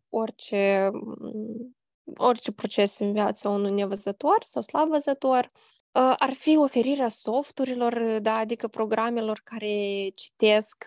orice 0.09 0.91
orice 2.17 2.51
proces 2.51 2.99
în 2.99 3.11
viața 3.13 3.49
unui 3.49 3.71
nevăzător 3.71 4.37
sau 4.45 4.61
slab 4.61 4.89
văzător, 4.89 5.51
ar 6.17 6.33
fi 6.33 6.57
oferirea 6.57 7.09
softurilor, 7.09 8.19
da, 8.21 8.37
adică 8.37 8.67
programelor 8.67 9.41
care 9.43 10.07
citesc 10.15 10.83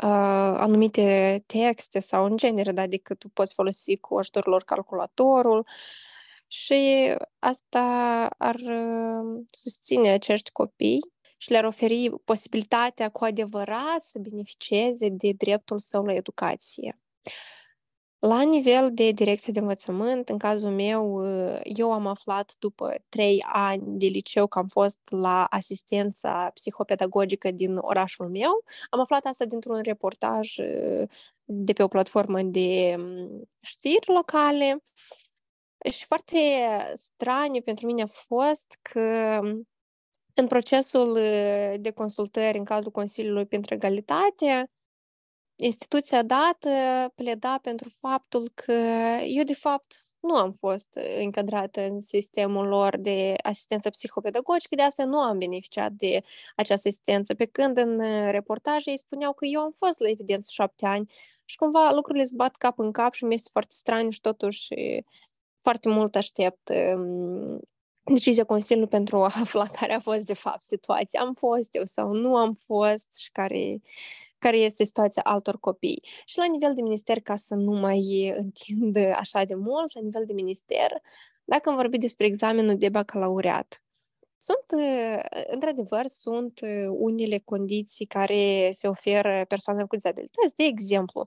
anumite 0.00 1.42
texte 1.46 2.00
sau 2.00 2.24
în 2.24 2.36
genere, 2.36 2.72
da, 2.72 2.82
adică 2.82 3.14
tu 3.14 3.28
poți 3.28 3.54
folosi 3.54 3.96
cu 3.96 4.18
ajutorul 4.18 4.52
lor 4.52 4.62
calculatorul 4.64 5.66
și 6.46 7.14
asta 7.38 7.84
ar 8.38 8.56
susține 9.50 10.08
acești 10.08 10.50
copii 10.50 11.00
și 11.36 11.50
le-ar 11.50 11.64
oferi 11.64 12.10
posibilitatea 12.24 13.08
cu 13.08 13.24
adevărat 13.24 14.02
să 14.02 14.18
beneficieze 14.18 15.08
de 15.08 15.32
dreptul 15.36 15.78
său 15.78 16.04
la 16.04 16.12
educație. 16.12 17.00
La 18.24 18.42
nivel 18.42 18.90
de 18.92 19.10
direcție 19.10 19.52
de 19.52 19.58
învățământ, 19.58 20.28
în 20.28 20.38
cazul 20.38 20.70
meu, 20.70 21.26
eu 21.62 21.92
am 21.92 22.06
aflat 22.06 22.54
după 22.58 22.94
trei 23.08 23.44
ani 23.52 23.82
de 23.86 24.06
liceu 24.06 24.46
că 24.46 24.58
am 24.58 24.68
fost 24.68 24.98
la 25.10 25.44
asistența 25.44 26.50
psihopedagogică 26.54 27.50
din 27.50 27.76
orașul 27.76 28.28
meu. 28.28 28.64
Am 28.90 29.00
aflat 29.00 29.24
asta 29.24 29.44
dintr-un 29.44 29.80
reportaj 29.80 30.54
de 31.44 31.72
pe 31.72 31.82
o 31.82 31.88
platformă 31.88 32.42
de 32.42 32.96
știri 33.60 34.12
locale. 34.12 34.84
Și 35.92 36.04
foarte 36.04 36.38
straniu 36.94 37.60
pentru 37.60 37.86
mine 37.86 38.02
a 38.02 38.06
fost 38.06 38.78
că 38.82 39.40
în 40.34 40.46
procesul 40.46 41.18
de 41.80 41.90
consultări 41.94 42.58
în 42.58 42.64
cadrul 42.64 42.90
Consiliului 42.90 43.46
pentru 43.46 43.74
Egalitate, 43.74 44.70
instituția 45.64 46.22
dată 46.22 46.68
pleda 47.14 47.58
pentru 47.62 47.88
faptul 47.88 48.48
că 48.54 48.72
eu, 49.26 49.42
de 49.44 49.54
fapt, 49.54 49.96
nu 50.20 50.34
am 50.34 50.52
fost 50.52 50.98
încadrată 51.18 51.80
în 51.80 52.00
sistemul 52.00 52.66
lor 52.66 52.96
de 52.98 53.34
asistență 53.42 53.90
psihopedagogică, 53.90 54.74
de 54.74 54.82
asta 54.82 55.04
nu 55.04 55.18
am 55.18 55.38
beneficiat 55.38 55.92
de 55.92 56.22
această 56.56 56.88
asistență, 56.88 57.34
pe 57.34 57.44
când 57.44 57.76
în 57.76 58.00
reportaje 58.30 58.90
ei 58.90 58.98
spuneau 58.98 59.32
că 59.32 59.46
eu 59.46 59.60
am 59.60 59.72
fost 59.76 60.00
la 60.00 60.08
evidență 60.08 60.48
șapte 60.52 60.86
ani 60.86 61.10
și 61.44 61.56
cumva 61.56 61.90
lucrurile 61.90 62.24
se 62.24 62.34
bat 62.36 62.56
cap 62.56 62.78
în 62.78 62.92
cap 62.92 63.12
și 63.12 63.24
mi 63.24 63.34
este 63.34 63.48
foarte 63.52 63.74
straniu 63.74 64.10
și 64.10 64.20
totuși 64.20 64.74
foarte 65.62 65.88
mult 65.88 66.16
aștept 66.16 66.70
decizia 68.04 68.44
Consiliului 68.44 68.90
pentru 68.90 69.22
a 69.22 69.32
afla 69.42 69.66
care 69.66 69.92
a 69.92 70.00
fost 70.00 70.24
de 70.26 70.34
fapt 70.34 70.62
situația. 70.62 71.20
Am 71.20 71.34
fost 71.34 71.74
eu 71.74 71.84
sau 71.84 72.12
nu 72.12 72.36
am 72.36 72.52
fost 72.52 73.08
și 73.16 73.30
care 73.30 73.80
care 74.42 74.56
este 74.56 74.84
situația 74.84 75.22
altor 75.22 75.58
copii. 75.58 76.02
Și 76.24 76.38
la 76.38 76.46
nivel 76.50 76.74
de 76.74 76.82
minister, 76.82 77.20
ca 77.20 77.36
să 77.36 77.54
nu 77.54 77.72
mai 77.72 78.32
întind 78.36 78.96
așa 78.96 79.44
de 79.44 79.54
mult, 79.54 79.94
la 79.94 80.00
nivel 80.00 80.24
de 80.26 80.32
minister, 80.32 80.92
dacă 81.44 81.70
am 81.70 81.76
vorbit 81.76 82.00
despre 82.00 82.26
examenul 82.26 82.76
de 82.76 82.88
bacalaureat, 82.88 83.82
sunt, 84.36 84.80
într-adevăr, 85.46 86.06
sunt 86.06 86.60
unele 86.90 87.38
condiții 87.44 88.06
care 88.06 88.70
se 88.72 88.88
oferă 88.88 89.44
persoanelor 89.48 89.88
cu 89.88 89.96
dizabilități. 89.96 90.54
De 90.54 90.64
exemplu, 90.64 91.26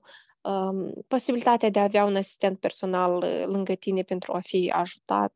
posibilitatea 1.06 1.70
de 1.70 1.78
a 1.78 1.82
avea 1.82 2.04
un 2.04 2.16
asistent 2.16 2.58
personal 2.58 3.24
lângă 3.46 3.74
tine 3.74 4.02
pentru 4.02 4.32
a 4.32 4.40
fi 4.40 4.72
ajutat 4.74 5.34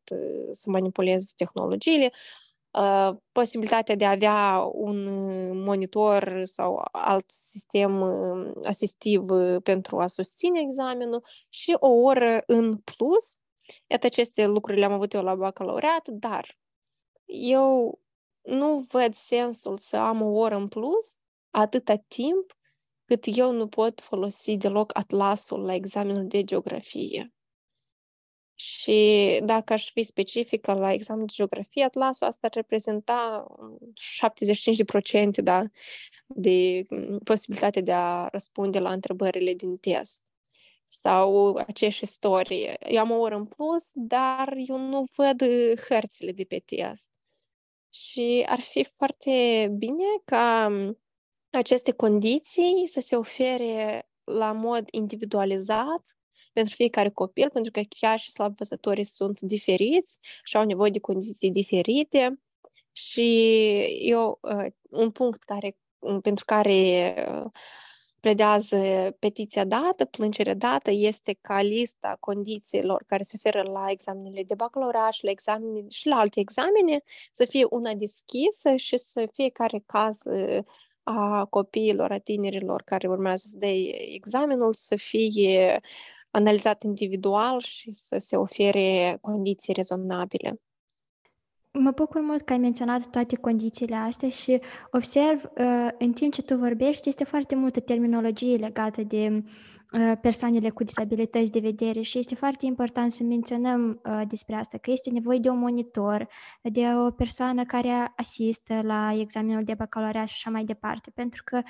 să 0.51 0.69
manipuleze 0.69 1.33
tehnologiile, 1.35 2.11
posibilitatea 3.31 3.95
de 3.95 4.05
a 4.05 4.11
avea 4.11 4.69
un 4.73 5.03
monitor 5.63 6.41
sau 6.43 6.81
alt 6.91 7.29
sistem 7.29 8.03
asistiv 8.63 9.21
pentru 9.63 9.99
a 9.99 10.07
susține 10.07 10.59
examenul 10.59 11.25
și 11.49 11.75
o 11.79 11.89
oră 11.89 12.43
în 12.45 12.77
plus. 12.77 13.39
Iată 13.87 14.05
aceste 14.05 14.47
lucruri 14.47 14.79
le-am 14.79 14.91
avut 14.91 15.13
eu 15.13 15.23
la 15.23 15.35
bacalaureat, 15.35 16.07
dar 16.07 16.57
eu 17.25 17.99
nu 18.41 18.77
văd 18.77 19.13
sensul 19.13 19.77
să 19.77 19.97
am 19.97 20.21
o 20.21 20.29
oră 20.29 20.55
în 20.55 20.67
plus 20.67 21.17
atâta 21.49 21.95
timp 22.07 22.55
cât 23.05 23.23
eu 23.25 23.51
nu 23.51 23.67
pot 23.67 24.01
folosi 24.01 24.57
deloc 24.57 24.97
atlasul 24.97 25.65
la 25.65 25.73
examenul 25.73 26.27
de 26.27 26.43
geografie. 26.43 27.33
Și 28.61 29.39
dacă 29.43 29.73
aș 29.73 29.91
fi 29.91 30.03
specifică 30.03 30.73
la 30.73 30.93
examenul 30.93 31.27
de 31.27 31.33
geografie, 31.35 31.83
atlasul 31.83 32.27
asta 32.27 32.47
ar 32.47 32.53
reprezenta 32.53 33.47
75% 35.39 35.43
da, 35.43 35.63
de 36.27 36.85
posibilitate 37.23 37.81
de 37.81 37.91
a 37.91 38.27
răspunde 38.27 38.79
la 38.79 38.91
întrebările 38.91 39.53
din 39.53 39.77
test 39.77 40.19
sau 40.85 41.55
aceeași 41.55 42.03
istorie. 42.03 42.77
Eu 42.79 42.99
am 42.99 43.11
o 43.11 43.19
oră 43.19 43.35
în 43.35 43.45
plus, 43.45 43.91
dar 43.93 44.53
eu 44.67 44.77
nu 44.77 45.05
văd 45.15 45.41
hărțile 45.87 46.31
de 46.31 46.43
pe 46.43 46.63
test. 46.65 47.09
Și 47.89 48.45
ar 48.47 48.59
fi 48.59 48.83
foarte 48.83 49.67
bine 49.77 50.05
ca 50.25 50.71
aceste 51.49 51.91
condiții 51.91 52.87
să 52.87 52.99
se 52.99 53.15
ofere 53.15 54.09
la 54.23 54.51
mod 54.51 54.87
individualizat 54.91 56.17
pentru 56.53 56.75
fiecare 56.75 57.09
copil, 57.09 57.49
pentru 57.49 57.71
că 57.71 57.81
chiar 57.99 58.19
și 58.19 58.31
slabăzătorii 58.31 59.03
sunt 59.03 59.39
diferiți 59.39 60.19
și 60.43 60.57
au 60.57 60.65
nevoie 60.65 60.89
de 60.89 60.99
condiții 60.99 61.51
diferite. 61.51 62.39
Și 62.91 63.79
eu, 63.99 64.39
uh, 64.41 64.65
un 64.89 65.11
punct 65.11 65.43
care, 65.43 65.77
pentru 66.21 66.45
care 66.45 67.13
uh, 67.27 67.49
pledează 68.19 68.77
petiția 69.19 69.65
dată, 69.65 70.05
plângerea 70.05 70.53
dată, 70.53 70.91
este 70.91 71.37
ca 71.41 71.61
lista 71.61 72.17
condițiilor 72.19 73.03
care 73.07 73.23
se 73.23 73.33
oferă 73.35 73.69
la 73.71 73.85
examenele 73.89 74.43
de 74.43 74.55
bacalaureat 74.55 75.11
și 75.13 75.23
la, 75.23 75.31
examene, 75.31 75.85
și 75.89 76.07
la 76.07 76.15
alte 76.15 76.39
examene 76.39 77.03
să 77.31 77.45
fie 77.45 77.65
una 77.69 77.93
deschisă 77.93 78.75
și 78.75 78.97
să 78.97 79.29
fiecare 79.31 79.83
caz 79.85 80.21
a 81.03 81.45
copiilor, 81.45 82.11
a 82.11 82.17
tinerilor 82.17 82.81
care 82.81 83.07
urmează 83.07 83.45
să 83.47 83.57
dea 83.57 83.69
examenul 84.13 84.73
să 84.73 84.95
fie 84.95 85.79
analizat 86.31 86.83
individual 86.83 87.59
și 87.59 87.91
să 87.91 88.17
se 88.19 88.35
ofere 88.35 89.17
condiții 89.21 89.73
rezonabile. 89.73 90.61
Mă 91.73 91.91
bucur 91.91 92.21
mult 92.21 92.41
că 92.41 92.53
ai 92.53 92.59
menționat 92.59 93.09
toate 93.09 93.35
condițiile 93.35 93.95
astea 93.95 94.29
și 94.29 94.61
observ 94.91 95.43
uh, 95.43 95.87
în 95.97 96.13
timp 96.13 96.33
ce 96.33 96.41
tu 96.41 96.55
vorbești, 96.55 97.09
este 97.09 97.23
foarte 97.23 97.55
multă 97.55 97.79
terminologie 97.79 98.55
legată 98.55 99.03
de 99.03 99.43
uh, 99.91 100.11
persoanele 100.21 100.69
cu 100.69 100.83
disabilități 100.83 101.51
de 101.51 101.59
vedere 101.59 102.01
și 102.01 102.17
este 102.17 102.35
foarte 102.35 102.65
important 102.65 103.11
să 103.11 103.23
menționăm 103.23 104.01
uh, 104.05 104.21
despre 104.27 104.55
asta, 104.55 104.77
că 104.77 104.91
este 104.91 105.09
nevoie 105.09 105.39
de 105.39 105.49
un 105.49 105.59
monitor, 105.59 106.27
de 106.61 106.81
o 107.07 107.11
persoană 107.11 107.63
care 107.65 108.13
asistă 108.15 108.81
la 108.81 109.13
examenul 109.13 109.63
de 109.63 109.73
bacalaureat 109.73 110.27
și 110.27 110.33
așa 110.35 110.49
mai 110.49 110.63
departe, 110.63 111.11
pentru 111.15 111.43
că 111.45 111.61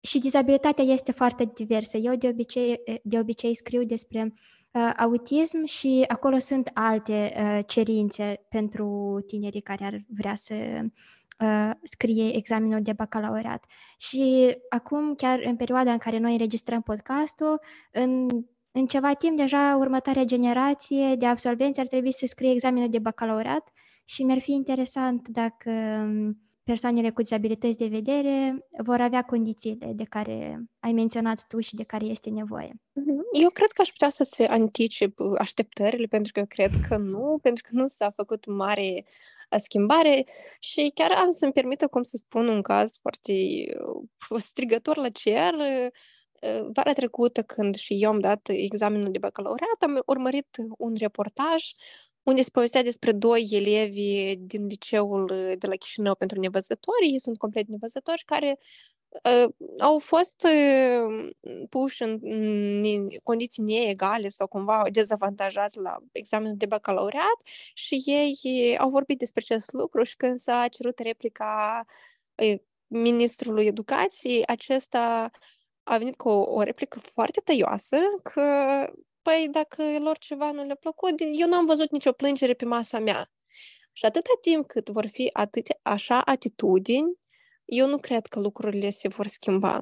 și 0.00 0.18
dizabilitatea 0.18 0.84
este 0.84 1.12
foarte 1.12 1.50
diversă. 1.54 1.96
Eu 1.96 2.14
de 2.14 2.28
obicei, 2.28 2.80
de 3.02 3.18
obicei 3.18 3.54
scriu 3.54 3.84
despre 3.84 4.32
uh, 4.70 4.90
autism 4.96 5.64
și 5.64 6.04
acolo 6.08 6.38
sunt 6.38 6.70
alte 6.74 7.32
uh, 7.36 7.58
cerințe 7.66 8.46
pentru 8.48 9.18
tinerii 9.26 9.60
care 9.60 9.84
ar 9.84 10.00
vrea 10.08 10.34
să 10.34 10.54
uh, 11.40 11.70
scrie 11.82 12.36
examenul 12.36 12.82
de 12.82 12.92
bacalaureat. 12.92 13.64
Și 13.98 14.56
acum, 14.68 15.14
chiar 15.14 15.40
în 15.44 15.56
perioada 15.56 15.92
în 15.92 15.98
care 15.98 16.18
noi 16.18 16.32
înregistrăm 16.32 16.82
podcastul, 16.82 17.60
în, 17.92 18.28
în 18.72 18.86
ceva 18.86 19.12
timp 19.12 19.36
deja 19.36 19.76
următoarea 19.78 20.24
generație 20.24 21.14
de 21.14 21.26
absolvenți 21.26 21.80
ar 21.80 21.86
trebui 21.86 22.12
să 22.12 22.26
scrie 22.26 22.50
examenul 22.50 22.88
de 22.88 22.98
bacalaureat 22.98 23.68
și 24.04 24.22
mi-ar 24.22 24.40
fi 24.40 24.52
interesant 24.52 25.28
dacă 25.28 25.70
persoanele 26.64 27.10
cu 27.10 27.20
dizabilități 27.20 27.76
de 27.76 27.86
vedere 27.86 28.66
vor 28.82 29.00
avea 29.00 29.22
condițiile 29.22 29.92
de 29.94 30.04
care 30.04 30.62
ai 30.80 30.92
menționat 30.92 31.46
tu 31.48 31.60
și 31.60 31.74
de 31.74 31.84
care 31.84 32.04
este 32.04 32.30
nevoie. 32.30 32.72
Eu 33.32 33.48
cred 33.48 33.70
că 33.70 33.80
aș 33.80 33.88
putea 33.88 34.08
să 34.08 34.24
se 34.24 34.44
anticip 34.44 35.18
așteptările, 35.38 36.06
pentru 36.06 36.32
că 36.32 36.38
eu 36.38 36.46
cred 36.48 36.70
că 36.88 36.96
nu, 36.96 37.38
pentru 37.42 37.62
că 37.66 37.70
nu 37.72 37.86
s-a 37.86 38.10
făcut 38.16 38.46
mare 38.46 39.04
schimbare 39.58 40.24
și 40.60 40.90
chiar 40.94 41.12
am 41.12 41.30
să-mi 41.30 41.52
permită, 41.52 41.86
cum 41.86 42.02
să 42.02 42.16
spun, 42.16 42.48
un 42.48 42.62
caz 42.62 42.98
foarte 43.00 43.32
uh, 44.30 44.40
strigător 44.42 44.96
la 44.96 45.08
cer. 45.08 45.54
Uh, 45.54 45.88
vara 46.72 46.92
trecută, 46.92 47.42
când 47.42 47.74
și 47.74 48.02
eu 48.02 48.10
am 48.10 48.20
dat 48.20 48.48
examenul 48.48 49.10
de 49.10 49.18
bacalaureat, 49.18 49.76
am 49.78 50.02
urmărit 50.06 50.56
un 50.78 50.94
reportaj 50.98 51.64
unde 52.22 52.42
se 52.42 52.50
povestea 52.52 52.82
despre 52.82 53.12
doi 53.12 53.48
elevi 53.50 54.36
din 54.36 54.66
liceul 54.66 55.30
uh, 55.30 55.52
de 55.58 55.66
la 55.66 55.74
Chișinău 55.74 56.14
pentru 56.14 56.40
nevăzători, 56.40 57.08
ei 57.10 57.20
sunt 57.20 57.38
complet 57.38 57.68
nevăzători, 57.68 58.22
care 58.26 58.58
uh, 59.08 59.52
au 59.78 59.98
fost 59.98 60.46
uh, 60.46 61.30
puși 61.68 62.02
în, 62.02 62.18
în 62.22 63.08
condiții 63.22 63.62
neegale 63.62 64.28
sau 64.28 64.46
cumva 64.46 64.82
dezavantajați 64.92 65.78
la 65.78 65.96
examenul 66.12 66.56
de 66.56 66.66
bacalaureat 66.66 67.40
și 67.74 68.02
ei 68.04 68.76
au 68.78 68.90
vorbit 68.90 69.18
despre 69.18 69.42
acest 69.44 69.72
lucru 69.72 70.02
și 70.02 70.16
când 70.16 70.38
s-a 70.38 70.68
cerut 70.68 70.98
replica 70.98 71.84
uh, 72.34 72.54
ministrului 72.86 73.66
educației, 73.66 74.46
acesta 74.46 75.30
a 75.82 75.98
venit 75.98 76.16
cu 76.16 76.28
o, 76.28 76.54
o 76.54 76.62
replică 76.62 76.98
foarte 76.98 77.40
tăioasă 77.44 77.96
că 78.22 78.42
Păi, 79.30 79.48
dacă 79.50 79.82
lor 79.98 80.18
ceva 80.18 80.50
nu 80.50 80.64
le-a 80.64 80.74
plăcut, 80.74 81.14
eu 81.38 81.48
n-am 81.48 81.66
văzut 81.66 81.90
nicio 81.90 82.12
plângere 82.12 82.54
pe 82.54 82.64
masa 82.64 82.98
mea. 82.98 83.30
Și 83.92 84.04
atâta 84.04 84.30
timp 84.40 84.66
cât 84.66 84.88
vor 84.88 85.06
fi 85.06 85.30
atât, 85.32 85.66
așa 85.82 86.20
atitudini, 86.20 87.18
eu 87.64 87.86
nu 87.86 87.98
cred 87.98 88.26
că 88.26 88.40
lucrurile 88.40 88.90
se 88.90 89.08
vor 89.08 89.26
schimba. 89.26 89.80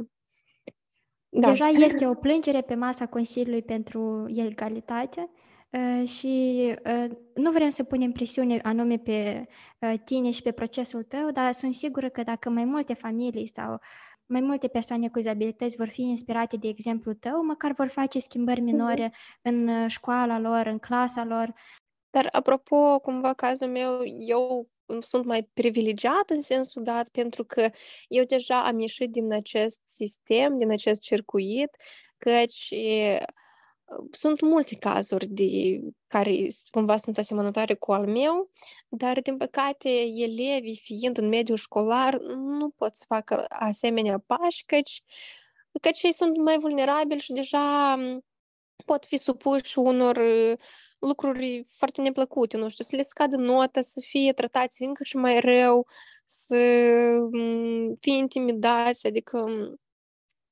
Da. 1.28 1.48
Deja 1.48 1.66
este 1.66 2.06
o 2.06 2.14
plângere 2.14 2.60
pe 2.60 2.74
masa 2.74 3.06
Consiliului 3.06 3.62
pentru 3.62 4.26
Egalitate 4.36 5.30
uh, 5.70 6.08
și 6.08 6.64
uh, 6.84 7.10
nu 7.34 7.50
vrem 7.50 7.68
să 7.68 7.82
punem 7.82 8.12
presiune 8.12 8.60
anume 8.62 8.98
pe 8.98 9.46
uh, 9.78 9.94
tine 10.04 10.30
și 10.30 10.42
pe 10.42 10.52
procesul 10.52 11.02
tău, 11.02 11.30
dar 11.30 11.52
sunt 11.52 11.74
sigură 11.74 12.08
că 12.08 12.22
dacă 12.22 12.50
mai 12.50 12.64
multe 12.64 12.94
familii 12.94 13.46
sau 13.46 13.80
mai 14.28 14.40
multe 14.40 14.68
persoane 14.68 15.08
cu 15.08 15.18
dizabilități 15.18 15.76
vor 15.76 15.88
fi 15.88 16.02
inspirate 16.02 16.56
de 16.56 16.68
exemplu 16.68 17.12
tău, 17.12 17.44
măcar 17.44 17.72
vor 17.72 17.88
face 17.88 18.18
schimbări 18.18 18.60
mhm. 18.60 18.70
minore 18.70 19.08
mm-hmm. 19.08 19.40
în 19.42 19.68
uh, 19.68 19.90
școala 19.90 20.38
lor, 20.38 20.66
în 20.66 20.78
clasa 20.78 21.24
lor. 21.24 21.54
Dar 22.10 22.28
apropo, 22.32 22.98
cumva 22.98 23.32
cazul 23.32 23.66
meu, 23.66 24.00
eu 24.18 24.68
sunt 25.00 25.24
mai 25.24 25.48
privilegiat 25.52 26.30
în 26.30 26.40
sensul 26.40 26.82
dat 26.82 27.08
pentru 27.08 27.44
că 27.44 27.70
eu 28.08 28.24
deja 28.24 28.66
am 28.66 28.78
ieșit 28.78 29.10
din 29.10 29.32
acest 29.32 29.80
sistem, 29.84 30.58
din 30.58 30.70
acest 30.70 31.00
circuit, 31.00 31.76
căci 32.18 32.74
sunt 34.10 34.40
multe 34.40 34.76
cazuri 34.76 35.26
de 35.26 35.80
care 36.06 36.46
cumva 36.70 36.96
sunt 36.96 37.18
asemănătoare 37.18 37.74
cu 37.74 37.92
al 37.92 38.06
meu, 38.06 38.50
dar 38.88 39.20
din 39.20 39.36
păcate 39.36 39.88
elevii 40.00 40.80
fiind 40.82 41.18
în 41.18 41.28
mediul 41.28 41.56
școlar 41.56 42.18
nu 42.36 42.68
pot 42.68 42.94
să 42.94 43.04
facă 43.08 43.44
asemenea 43.48 44.22
pași, 44.26 44.64
căci, 44.64 45.02
căci 45.80 46.02
ei 46.02 46.12
sunt 46.12 46.36
mai 46.36 46.58
vulnerabili 46.58 47.20
și 47.20 47.32
deja 47.32 47.96
pot 48.84 49.04
fi 49.04 49.16
supuși 49.16 49.78
unor 49.78 50.20
lucruri 50.98 51.64
foarte 51.66 52.00
neplăcute, 52.02 52.56
nu 52.56 52.68
știu, 52.68 52.84
să 52.84 52.96
le 52.96 53.02
scadă 53.02 53.36
nota, 53.36 53.80
să 53.80 54.00
fie 54.00 54.32
tratați 54.32 54.82
încă 54.82 55.04
și 55.04 55.16
mai 55.16 55.40
rău, 55.40 55.86
să 56.24 56.56
fie 58.00 58.16
intimidați, 58.16 59.06
adică 59.06 59.46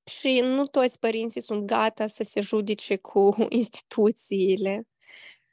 și 0.06 0.40
nu 0.40 0.66
toți 0.66 0.98
părinții 0.98 1.40
sunt 1.40 1.66
gata 1.66 2.06
să 2.06 2.22
se 2.22 2.40
judece 2.40 2.96
cu 2.96 3.34
instituțiile. 3.48 4.86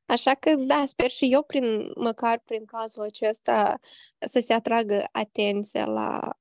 Așa 0.06 0.34
că, 0.34 0.56
da, 0.56 0.84
sper 0.86 1.10
și 1.10 1.32
eu, 1.32 1.44
prin, 1.44 1.92
măcar 1.96 2.42
prin 2.46 2.66
cazul 2.66 3.04
acesta, 3.04 3.80
să 4.20 4.40
se 4.40 4.54
atragă 4.54 5.06
atenția 5.12 5.86
la 5.86 6.38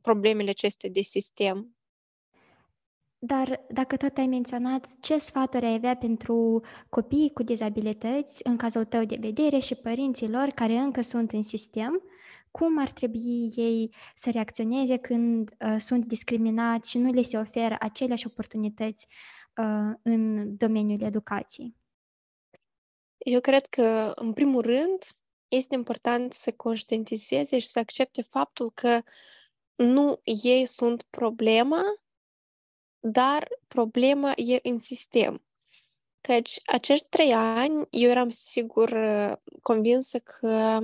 problemele 0.00 0.50
acestea 0.50 0.90
de 0.90 1.00
sistem. 1.00 1.76
Dar 3.18 3.64
dacă 3.68 3.96
tot 3.96 4.16
ai 4.16 4.26
menționat, 4.26 4.86
ce 5.00 5.18
sfaturi 5.18 5.64
ai 5.64 5.74
avea 5.74 5.96
pentru 5.96 6.62
copiii 6.88 7.32
cu 7.32 7.42
dizabilități, 7.42 8.40
în 8.44 8.56
cazul 8.56 8.84
tău 8.84 9.04
de 9.04 9.16
vedere, 9.20 9.58
și 9.58 9.74
părinții 9.74 10.28
lor 10.28 10.48
care 10.48 10.76
încă 10.76 11.00
sunt 11.00 11.32
în 11.32 11.42
sistem, 11.42 12.02
cum 12.58 12.78
ar 12.78 12.92
trebui 12.92 13.52
ei 13.54 13.94
să 14.14 14.30
reacționeze 14.30 14.96
când 14.96 15.50
uh, 15.60 15.76
sunt 15.78 16.04
discriminați 16.04 16.90
și 16.90 16.98
nu 16.98 17.12
le 17.12 17.22
se 17.22 17.38
oferă 17.38 17.76
aceleași 17.80 18.26
oportunități 18.26 19.06
uh, 19.56 19.94
în 20.02 20.56
domeniul 20.56 21.02
educației? 21.02 21.76
Eu 23.18 23.40
cred 23.40 23.66
că, 23.66 24.12
în 24.14 24.32
primul 24.32 24.62
rând, 24.62 25.04
este 25.48 25.74
important 25.74 26.32
să 26.32 26.52
conștientizeze 26.52 27.58
și 27.58 27.68
să 27.68 27.78
accepte 27.78 28.22
faptul 28.22 28.70
că 28.70 29.02
nu 29.74 30.20
ei 30.44 30.66
sunt 30.66 31.02
problema, 31.02 31.82
dar 33.00 33.48
problema 33.66 34.32
e 34.36 34.58
în 34.62 34.78
sistem. 34.78 35.44
Căci 36.20 36.60
acești 36.64 37.06
trei 37.08 37.32
ani 37.32 37.86
eu 37.90 38.10
eram 38.10 38.30
sigur 38.30 38.88
uh, 38.90 39.32
convinsă 39.62 40.18
că 40.18 40.78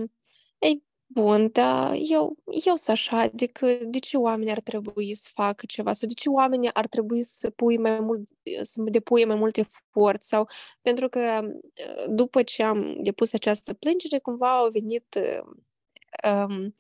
ei, 0.59 0.91
Bun, 1.15 1.49
da, 1.53 1.95
eu, 1.95 2.37
eu 2.65 2.75
sunt 2.77 2.89
așa, 2.89 3.19
adică 3.21 3.79
de 3.85 3.99
ce 3.99 4.17
oamenii 4.17 4.53
ar 4.53 4.61
trebui 4.61 5.15
să 5.15 5.29
facă 5.35 5.67
ceva 5.67 5.93
sau 5.93 6.09
de 6.09 6.15
ce 6.15 6.29
oamenii 6.29 6.75
ar 6.75 6.87
trebui 6.87 7.23
să 7.23 7.51
pui 7.51 7.77
mai 7.79 8.01
mult, 8.01 8.29
să 8.61 8.83
depui 8.85 9.25
mai 9.25 9.37
mult 9.37 9.57
efort 9.57 10.23
sau 10.23 10.49
pentru 10.83 11.09
că 11.09 11.41
după 12.09 12.43
ce 12.43 12.63
am 12.63 12.97
depus 13.03 13.33
această 13.33 13.75
plângere, 13.75 14.19
cumva 14.19 14.57
au 14.59 14.71
venit 14.71 15.19
um, 16.49 16.75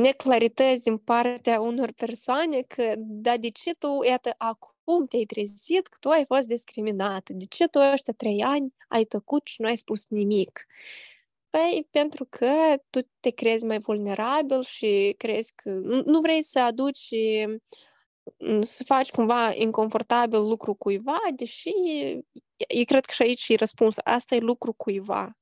neclarități 0.00 0.82
din 0.82 0.96
partea 0.98 1.60
unor 1.60 1.92
persoane 1.92 2.62
că, 2.62 2.94
da, 2.96 3.36
de 3.36 3.50
ce 3.50 3.74
tu, 3.74 4.02
iată, 4.08 4.34
acum 4.38 5.06
te-ai 5.06 5.24
trezit 5.24 5.86
că 5.86 5.96
tu 6.00 6.08
ai 6.08 6.24
fost 6.26 6.46
discriminată? 6.46 7.32
De 7.32 7.44
ce 7.44 7.68
tu 7.68 7.78
ăștia 7.92 8.12
trei 8.16 8.42
ani 8.42 8.74
ai 8.88 9.04
tăcut 9.04 9.46
și 9.46 9.60
nu 9.60 9.66
ai 9.68 9.76
spus 9.76 10.08
nimic? 10.08 10.66
Păi, 11.56 11.88
pentru 11.90 12.26
că 12.30 12.52
tu 12.90 13.00
te 13.20 13.30
crezi 13.30 13.64
mai 13.64 13.78
vulnerabil 13.78 14.62
și 14.62 15.14
crezi 15.16 15.52
că 15.54 15.70
nu 16.04 16.20
vrei 16.20 16.42
să 16.42 16.60
aduci 16.60 17.14
să 18.60 18.84
faci 18.84 19.10
cumva 19.10 19.54
inconfortabil 19.54 20.38
lucru 20.38 20.74
cuiva, 20.74 21.18
deși 21.34 21.70
eu 22.68 22.84
cred 22.84 23.04
că 23.04 23.12
și 23.12 23.22
aici 23.22 23.48
e 23.48 23.54
răspuns. 23.54 23.94
Asta 24.04 24.34
e 24.34 24.38
lucru 24.38 24.72
cuiva. 24.72 25.38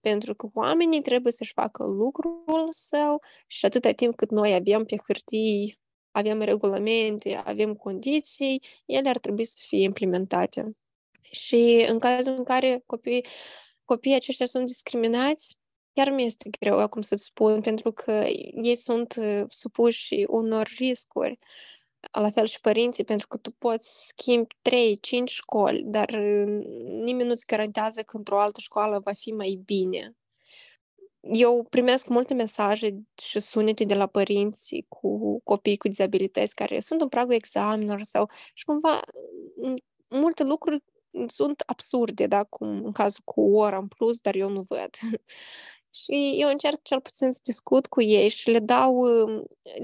Pentru 0.00 0.34
că 0.34 0.48
oamenii 0.54 1.00
trebuie 1.02 1.32
să-și 1.32 1.52
facă 1.52 1.84
lucrul 1.84 2.68
său 2.70 3.22
și 3.46 3.64
atâta 3.64 3.90
timp 3.90 4.16
cât 4.16 4.30
noi 4.30 4.54
avem 4.54 4.84
pe 4.84 4.96
hârtii, 5.06 5.80
avem 6.10 6.40
regulamente, 6.40 7.34
avem 7.34 7.74
condiții, 7.74 8.62
ele 8.86 9.08
ar 9.08 9.18
trebui 9.18 9.44
să 9.44 9.56
fie 9.66 9.82
implementate. 9.82 10.76
Și 11.22 11.86
în 11.88 11.98
cazul 11.98 12.34
în 12.36 12.44
care 12.44 12.82
copiii, 12.86 13.24
copiii 13.92 14.14
aceștia 14.14 14.46
sunt 14.46 14.66
discriminați, 14.66 15.58
chiar 15.92 16.10
mi 16.10 16.24
este 16.24 16.50
greu 16.60 16.78
acum 16.78 17.02
să 17.02 17.14
spun, 17.16 17.60
pentru 17.60 17.92
că 17.92 18.12
ei 18.62 18.76
sunt 18.76 19.18
supuși 19.48 20.24
unor 20.28 20.68
riscuri 20.78 21.38
la 22.12 22.30
fel 22.30 22.46
și 22.46 22.60
părinții, 22.60 23.04
pentru 23.04 23.26
că 23.26 23.36
tu 23.36 23.50
poți 23.50 24.06
schimbi 24.06 24.54
3-5 24.68 25.24
școli, 25.24 25.82
dar 25.84 26.10
nimeni 27.04 27.28
nu-ți 27.28 27.46
garantează 27.46 28.02
că 28.02 28.16
într-o 28.16 28.40
altă 28.40 28.60
școală 28.60 29.00
va 29.04 29.12
fi 29.12 29.30
mai 29.30 29.60
bine. 29.64 30.16
Eu 31.20 31.66
primesc 31.70 32.06
multe 32.06 32.34
mesaje 32.34 32.96
și 33.22 33.40
sunete 33.40 33.84
de 33.84 33.94
la 33.94 34.06
părinți 34.06 34.84
cu 34.88 35.40
copii 35.40 35.76
cu 35.76 35.88
dizabilități 35.88 36.54
care 36.54 36.80
sunt 36.80 37.00
în 37.00 37.08
pragul 37.08 37.34
examenelor 37.34 38.02
sau 38.02 38.30
și 38.52 38.64
cumva 38.64 39.00
multe 40.08 40.42
lucruri 40.42 40.82
sunt 41.26 41.62
absurde, 41.66 42.26
da, 42.26 42.44
cum 42.44 42.84
în 42.84 42.92
cazul 42.92 43.20
cu 43.24 43.40
o 43.40 43.58
oră 43.58 43.76
în 43.76 43.88
plus, 43.88 44.20
dar 44.20 44.34
eu 44.34 44.48
nu 44.48 44.60
văd. 44.68 44.90
și 46.04 46.36
eu 46.38 46.48
încerc 46.48 46.82
cel 46.82 47.00
puțin 47.00 47.32
să 47.32 47.40
discut 47.42 47.86
cu 47.86 48.00
ei 48.02 48.28
și 48.28 48.50
le 48.50 48.58
dau, 48.58 49.04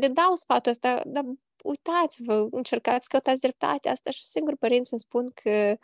le 0.00 0.08
dau 0.08 0.34
sfatul 0.34 0.70
ăsta, 0.70 1.02
dar 1.06 1.24
uitați-vă, 1.62 2.48
încercați, 2.50 3.08
căutați 3.08 3.40
dreptate. 3.40 3.88
Asta 3.88 4.10
și 4.10 4.24
singur 4.24 4.56
părinții 4.56 4.92
îmi 4.92 5.00
spun 5.00 5.30
că 5.34 5.76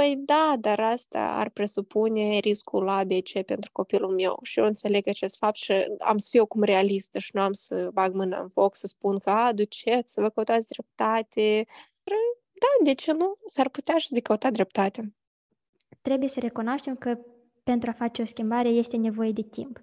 Păi 0.00 0.16
da, 0.16 0.54
dar 0.60 0.80
asta 0.80 1.36
ar 1.36 1.48
presupune 1.48 2.38
riscul 2.38 2.88
ABC 2.88 3.42
pentru 3.42 3.70
copilul 3.72 4.14
meu 4.14 4.38
și 4.42 4.58
eu 4.58 4.64
înțeleg 4.64 5.08
acest 5.08 5.36
fapt 5.36 5.56
și 5.56 5.72
am 5.98 6.18
să 6.18 6.28
fiu 6.30 6.46
cum 6.46 6.62
realistă 6.62 7.18
și 7.18 7.30
nu 7.32 7.40
am 7.40 7.52
să 7.52 7.88
bag 7.92 8.14
mâna 8.14 8.40
în 8.40 8.48
foc 8.48 8.76
să 8.76 8.86
spun 8.86 9.18
că, 9.18 9.30
a, 9.30 9.52
duceți, 9.52 10.12
să 10.12 10.20
vă 10.20 10.28
căutați 10.28 10.68
dreptate. 10.68 11.66
Da, 12.60 12.84
de 12.84 12.94
ce 12.94 13.12
nu? 13.12 13.34
S-ar 13.46 13.68
putea 13.68 13.96
și 13.96 14.12
de 14.12 14.20
căuta 14.20 14.50
dreptate. 14.50 15.14
Trebuie 16.00 16.28
să 16.28 16.40
recunoaștem 16.40 16.96
că 16.96 17.18
pentru 17.62 17.90
a 17.90 17.92
face 17.92 18.22
o 18.22 18.24
schimbare 18.24 18.68
este 18.68 18.96
nevoie 18.96 19.32
de 19.32 19.42
timp. 19.42 19.80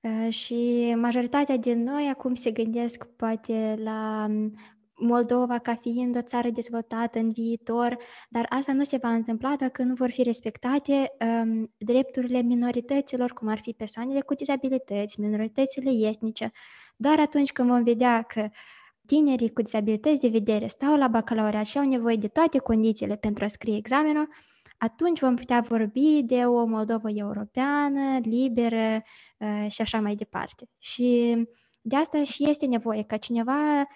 Uh, 0.00 0.32
și 0.32 0.92
majoritatea 0.96 1.56
din 1.56 1.82
noi 1.82 2.08
acum 2.08 2.34
se 2.34 2.50
gândesc 2.50 3.04
poate 3.04 3.76
la 3.78 4.26
um, 4.28 4.52
Moldova 4.96 5.58
ca 5.58 5.74
fiind 5.74 6.16
o 6.16 6.22
țară 6.22 6.50
dezvoltată 6.50 7.18
în 7.18 7.30
viitor, 7.30 7.96
dar 8.28 8.46
asta 8.48 8.72
nu 8.72 8.84
se 8.84 8.96
va 8.96 9.08
întâmpla 9.08 9.56
dacă 9.56 9.82
nu 9.82 9.94
vor 9.94 10.10
fi 10.10 10.22
respectate 10.22 11.12
um, 11.20 11.72
drepturile 11.76 12.42
minorităților, 12.42 13.32
cum 13.32 13.48
ar 13.48 13.58
fi 13.58 13.72
persoanele 13.72 14.20
cu 14.20 14.34
dizabilități, 14.34 15.20
minoritățile 15.20 16.08
etnice. 16.08 16.52
Doar 16.96 17.20
atunci 17.20 17.52
când 17.52 17.68
vom 17.68 17.82
vedea 17.82 18.22
că 18.22 18.48
tinerii 19.06 19.52
cu 19.52 19.62
dizabilități 19.62 20.20
de 20.20 20.28
vedere 20.28 20.66
stau 20.66 20.96
la 20.96 21.08
bacalaureat 21.08 21.64
și 21.64 21.78
au 21.78 21.84
nevoie 21.84 22.16
de 22.16 22.28
toate 22.28 22.58
condițiile 22.58 23.16
pentru 23.16 23.44
a 23.44 23.46
scrie 23.46 23.76
examenul, 23.76 24.28
atunci 24.78 25.20
vom 25.20 25.34
putea 25.34 25.60
vorbi 25.60 26.22
de 26.22 26.44
o 26.44 26.64
Moldovă 26.64 27.10
europeană, 27.10 28.18
liberă 28.22 29.02
uh, 29.38 29.66
și 29.70 29.80
așa 29.80 30.00
mai 30.00 30.14
departe. 30.14 30.68
Și 30.78 31.36
de 31.80 31.96
asta 31.96 32.24
și 32.24 32.48
este 32.48 32.66
nevoie 32.66 33.02
ca 33.02 33.16
cineva 33.16 33.86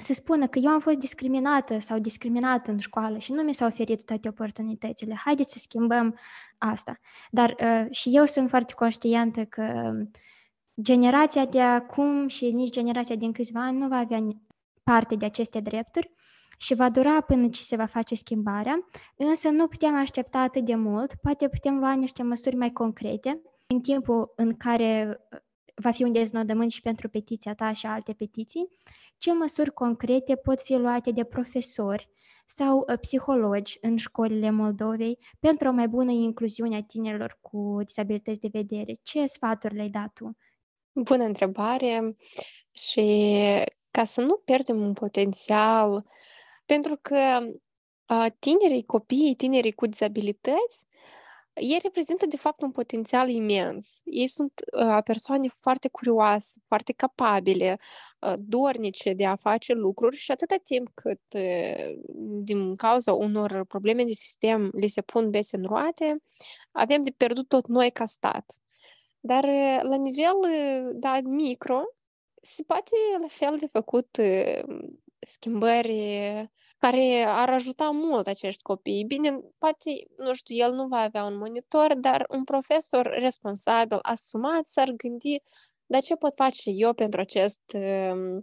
să 0.00 0.12
spună 0.12 0.46
că 0.46 0.58
eu 0.58 0.70
am 0.70 0.80
fost 0.80 0.98
discriminată 0.98 1.78
sau 1.78 1.98
discriminat 1.98 2.68
în 2.68 2.78
școală 2.78 3.18
și 3.18 3.32
nu 3.32 3.42
mi 3.42 3.54
s-au 3.54 3.68
oferit 3.68 4.04
toate 4.04 4.28
oportunitățile. 4.28 5.14
Haideți 5.14 5.52
să 5.52 5.58
schimbăm 5.58 6.18
asta. 6.58 6.98
Dar 7.30 7.56
uh, 7.60 7.86
și 7.90 8.10
eu 8.12 8.24
sunt 8.24 8.48
foarte 8.48 8.74
conștientă 8.74 9.44
că 9.44 9.92
generația 10.82 11.46
de 11.46 11.60
acum 11.60 12.28
și 12.28 12.50
nici 12.50 12.70
generația 12.72 13.16
din 13.16 13.32
câțiva 13.32 13.64
ani 13.64 13.78
nu 13.78 13.88
va 13.88 13.96
avea 13.96 14.26
parte 14.82 15.14
de 15.14 15.24
aceste 15.24 15.60
drepturi 15.60 16.10
și 16.58 16.74
va 16.74 16.90
dura 16.90 17.20
până 17.20 17.48
ce 17.48 17.62
se 17.62 17.76
va 17.76 17.86
face 17.86 18.14
schimbarea, 18.14 18.88
însă 19.16 19.48
nu 19.48 19.66
putem 19.66 19.94
aștepta 19.94 20.38
atât 20.38 20.64
de 20.64 20.74
mult, 20.74 21.14
poate 21.14 21.48
putem 21.48 21.78
lua 21.78 21.92
niște 21.92 22.22
măsuri 22.22 22.56
mai 22.56 22.72
concrete 22.72 23.40
în 23.66 23.80
timpul 23.80 24.32
în 24.36 24.56
care 24.56 25.18
uh, 25.32 25.38
va 25.74 25.90
fi 25.90 26.02
un 26.02 26.12
deznodământ 26.12 26.70
și 26.70 26.80
pentru 26.80 27.08
petiția 27.08 27.54
ta 27.54 27.72
și 27.72 27.86
alte 27.86 28.12
petiții, 28.12 28.68
ce 29.18 29.32
măsuri 29.32 29.72
concrete 29.72 30.36
pot 30.36 30.60
fi 30.60 30.74
luate 30.74 31.10
de 31.10 31.24
profesori 31.24 32.08
sau 32.46 32.78
uh, 32.78 32.98
psihologi 33.00 33.78
în 33.80 33.96
școlile 33.96 34.50
Moldovei 34.50 35.18
pentru 35.40 35.68
o 35.68 35.72
mai 35.72 35.88
bună 35.88 36.10
incluziune 36.10 36.76
a 36.76 36.82
tinerilor 36.82 37.38
cu 37.40 37.78
disabilități 37.84 38.40
de 38.40 38.48
vedere? 38.52 38.92
Ce 39.02 39.26
sfaturi 39.26 39.74
le-ai 39.74 39.88
dat 39.88 40.12
tu? 40.12 40.36
Bună 41.02 41.24
întrebare 41.24 42.16
și 42.70 43.30
ca 43.90 44.04
să 44.04 44.20
nu 44.20 44.36
pierdem 44.36 44.80
un 44.80 44.92
potențial 44.92 46.04
pentru 46.66 46.98
că 47.02 47.38
tinerii 48.38 48.84
copii, 48.84 49.34
tinerii 49.34 49.72
cu 49.72 49.86
dizabilități, 49.86 50.86
ei 51.60 51.78
reprezintă, 51.82 52.26
de 52.26 52.36
fapt, 52.36 52.60
un 52.62 52.70
potențial 52.70 53.28
imens. 53.28 54.00
Ei 54.04 54.28
sunt 54.28 54.52
uh, 54.78 54.98
persoane 55.04 55.48
foarte 55.48 55.88
curioase, 55.88 56.60
foarte 56.66 56.92
capabile, 56.92 57.78
uh, 58.20 58.34
dornice 58.38 59.12
de 59.12 59.26
a 59.26 59.36
face 59.36 59.72
lucruri 59.72 60.16
și 60.16 60.30
atâta 60.30 60.56
timp 60.62 60.88
cât, 60.94 61.20
uh, 61.34 61.94
din 62.42 62.76
cauza 62.76 63.12
unor 63.12 63.64
probleme 63.64 64.04
de 64.04 64.12
sistem, 64.12 64.70
li 64.74 64.88
se 64.88 65.00
pun 65.00 65.30
bese 65.30 65.56
în 65.56 65.62
roate, 65.62 66.22
avem 66.70 67.02
de 67.02 67.10
pierdut 67.10 67.48
tot 67.48 67.66
noi 67.66 67.90
ca 67.90 68.04
stat. 68.06 68.44
Dar, 69.20 69.44
la 69.82 69.96
nivel 69.96 70.36
da, 70.92 71.20
micro, 71.24 71.82
se 72.42 72.62
poate 72.62 72.96
la 73.20 73.28
fel 73.28 73.56
de 73.56 73.66
făcut 73.66 74.18
schimbări 75.20 76.50
care 76.78 77.24
ar 77.26 77.50
ajuta 77.50 77.90
mult 77.90 78.26
acești 78.26 78.62
copii. 78.62 79.04
Bine, 79.04 79.40
poate, 79.58 79.90
nu 80.16 80.34
știu, 80.34 80.56
el 80.56 80.72
nu 80.72 80.86
va 80.86 80.98
avea 80.98 81.24
un 81.24 81.36
monitor, 81.36 81.94
dar 81.94 82.26
un 82.28 82.44
profesor 82.44 83.06
responsabil, 83.06 83.98
asumat, 84.02 84.66
s-ar 84.66 84.90
gândi, 84.90 85.42
dar 85.86 86.02
ce 86.02 86.14
pot 86.14 86.32
face 86.36 86.70
eu 86.70 86.92
pentru 86.92 87.20
acest 87.20 87.62
uh, 87.74 88.42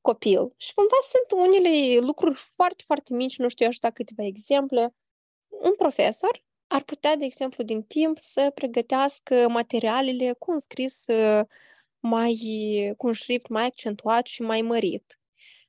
copil? 0.00 0.54
Și 0.56 0.74
cumva 0.74 0.96
sunt 1.08 1.40
unele 1.40 1.98
lucruri 1.98 2.34
foarte, 2.34 2.82
foarte 2.86 3.14
mici, 3.14 3.38
nu 3.38 3.48
știu, 3.48 3.64
eu 3.64 3.70
aș 3.70 3.78
da 3.78 3.90
câteva 3.90 4.24
exemple. 4.24 4.94
Un 5.48 5.74
profesor 5.76 6.44
ar 6.66 6.82
putea, 6.82 7.16
de 7.16 7.24
exemplu, 7.24 7.64
din 7.64 7.82
timp 7.82 8.18
să 8.18 8.50
pregătească 8.54 9.48
materialele 9.48 10.32
cu 10.38 10.52
un 10.52 10.58
scris 10.58 11.04
mai, 12.00 12.38
cu 12.96 13.06
un 13.06 13.12
șrift 13.12 13.48
mai 13.48 13.64
accentuat 13.64 14.26
și 14.26 14.42
mai 14.42 14.60
mărit 14.60 15.18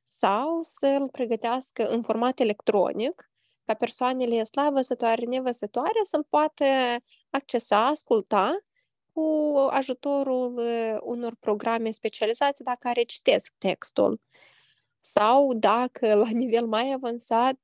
sau 0.04 0.62
să-l 0.62 1.10
pregătească 1.10 1.88
în 1.88 2.02
format 2.02 2.40
electronic, 2.40 3.32
ca 3.66 3.74
persoanele 3.74 4.44
slabă-văzătoare, 4.44 5.26
nevăzătoare 5.26 6.00
să-l 6.02 6.26
poată 6.30 6.66
accesa, 7.30 7.86
asculta 7.86 8.58
cu 9.14 9.56
ajutorul 9.70 10.62
unor 11.04 11.36
programe 11.40 11.90
specializate 11.92 12.64
dacă 12.64 12.92
recitesc 12.94 13.54
textul. 13.58 14.22
Sau 15.02 15.54
dacă 15.54 16.14
la 16.16 16.30
nivel 16.30 16.66
mai 16.66 16.92
avansat 16.92 17.60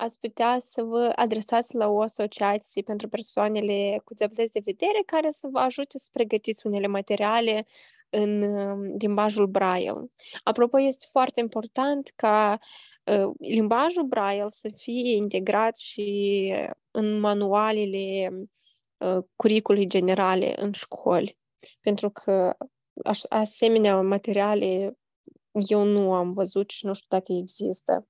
ați 0.00 0.18
putea 0.18 0.58
să 0.60 0.82
vă 0.82 1.12
adresați 1.16 1.74
la 1.74 1.88
o 1.88 2.00
asociație 2.00 2.82
pentru 2.82 3.08
persoanele 3.08 4.00
cu 4.04 4.12
dizabilități 4.12 4.52
de 4.52 4.62
vedere 4.64 5.02
care 5.06 5.30
să 5.30 5.48
vă 5.52 5.58
ajute 5.58 5.98
să 5.98 6.08
pregătiți 6.12 6.66
unele 6.66 6.86
materiale 6.86 7.66
în 8.10 8.42
um, 8.42 8.96
limbajul 8.98 9.46
Braille. 9.46 10.10
Apropo, 10.42 10.80
este 10.80 11.06
foarte 11.10 11.40
important 11.40 12.12
ca 12.16 12.58
uh, 13.04 13.30
limbajul 13.38 14.02
Braille 14.02 14.48
să 14.48 14.70
fie 14.76 15.16
integrat 15.16 15.76
și 15.76 16.52
în 16.90 17.20
manualele 17.20 18.30
uh, 18.96 19.24
curicului 19.36 19.86
generale 19.86 20.62
în 20.62 20.72
școli. 20.72 21.38
pentru 21.80 22.10
că 22.10 22.56
asemenea 23.28 24.00
materiale 24.00 24.98
eu 25.52 25.84
nu 25.84 26.12
am 26.12 26.30
văzut 26.30 26.70
și 26.70 26.86
nu 26.86 26.94
știu 26.94 27.06
dacă 27.08 27.32
există. 27.32 28.06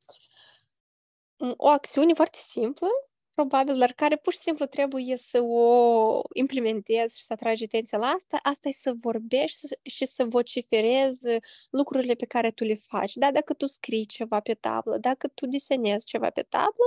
O 1.57 1.69
acțiune 1.69 2.15
foarte 2.15 2.39
simplă 2.41 2.89
probabil, 3.35 3.79
dar 3.79 3.93
care 3.93 4.17
pur 4.17 4.33
și 4.33 4.39
simplu 4.39 4.67
trebuie 4.67 5.17
să 5.17 5.41
o 5.43 6.23
implementezi 6.33 7.19
și 7.19 7.25
să 7.25 7.33
atragi 7.33 7.65
atenția 7.65 7.99
la 7.99 8.07
asta, 8.07 8.39
asta 8.43 8.69
e 8.69 8.73
să 8.73 8.93
vorbești 9.01 9.67
și 9.83 10.05
să 10.07 10.25
vociferezi 10.25 11.27
lucrurile 11.71 12.15
pe 12.15 12.27
care 12.27 12.51
tu 12.51 12.65
le 12.65 12.81
faci. 12.89 13.15
Da, 13.15 13.31
dacă 13.31 13.55
tu 13.55 13.67
scrii 13.67 14.07
ceva 14.07 14.41
pe 14.41 14.55
tablă, 14.55 14.99
dacă 14.99 15.29
tu 15.29 15.47
desenezi 15.47 16.07
ceva 16.07 16.31
pe 16.31 16.43
tablă, 16.43 16.85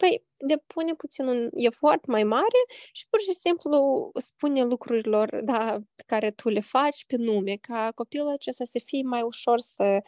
păi 0.00 0.24
depune 0.36 0.94
puțin 0.94 1.26
un 1.26 1.48
efort 1.52 2.06
mai 2.06 2.24
mare 2.24 2.62
și 2.92 3.06
pur 3.10 3.20
și 3.20 3.32
simplu 3.32 4.10
spune 4.14 4.62
lucrurilor 4.62 5.40
da, 5.42 5.78
pe 5.94 6.02
care 6.06 6.30
tu 6.30 6.48
le 6.48 6.60
faci 6.60 7.04
pe 7.06 7.16
nume, 7.16 7.56
ca 7.60 7.92
copilul 7.94 8.28
acesta 8.28 8.64
să 8.64 8.80
fie 8.84 9.02
mai 9.02 9.22
ușor 9.22 9.60
să 9.60 9.98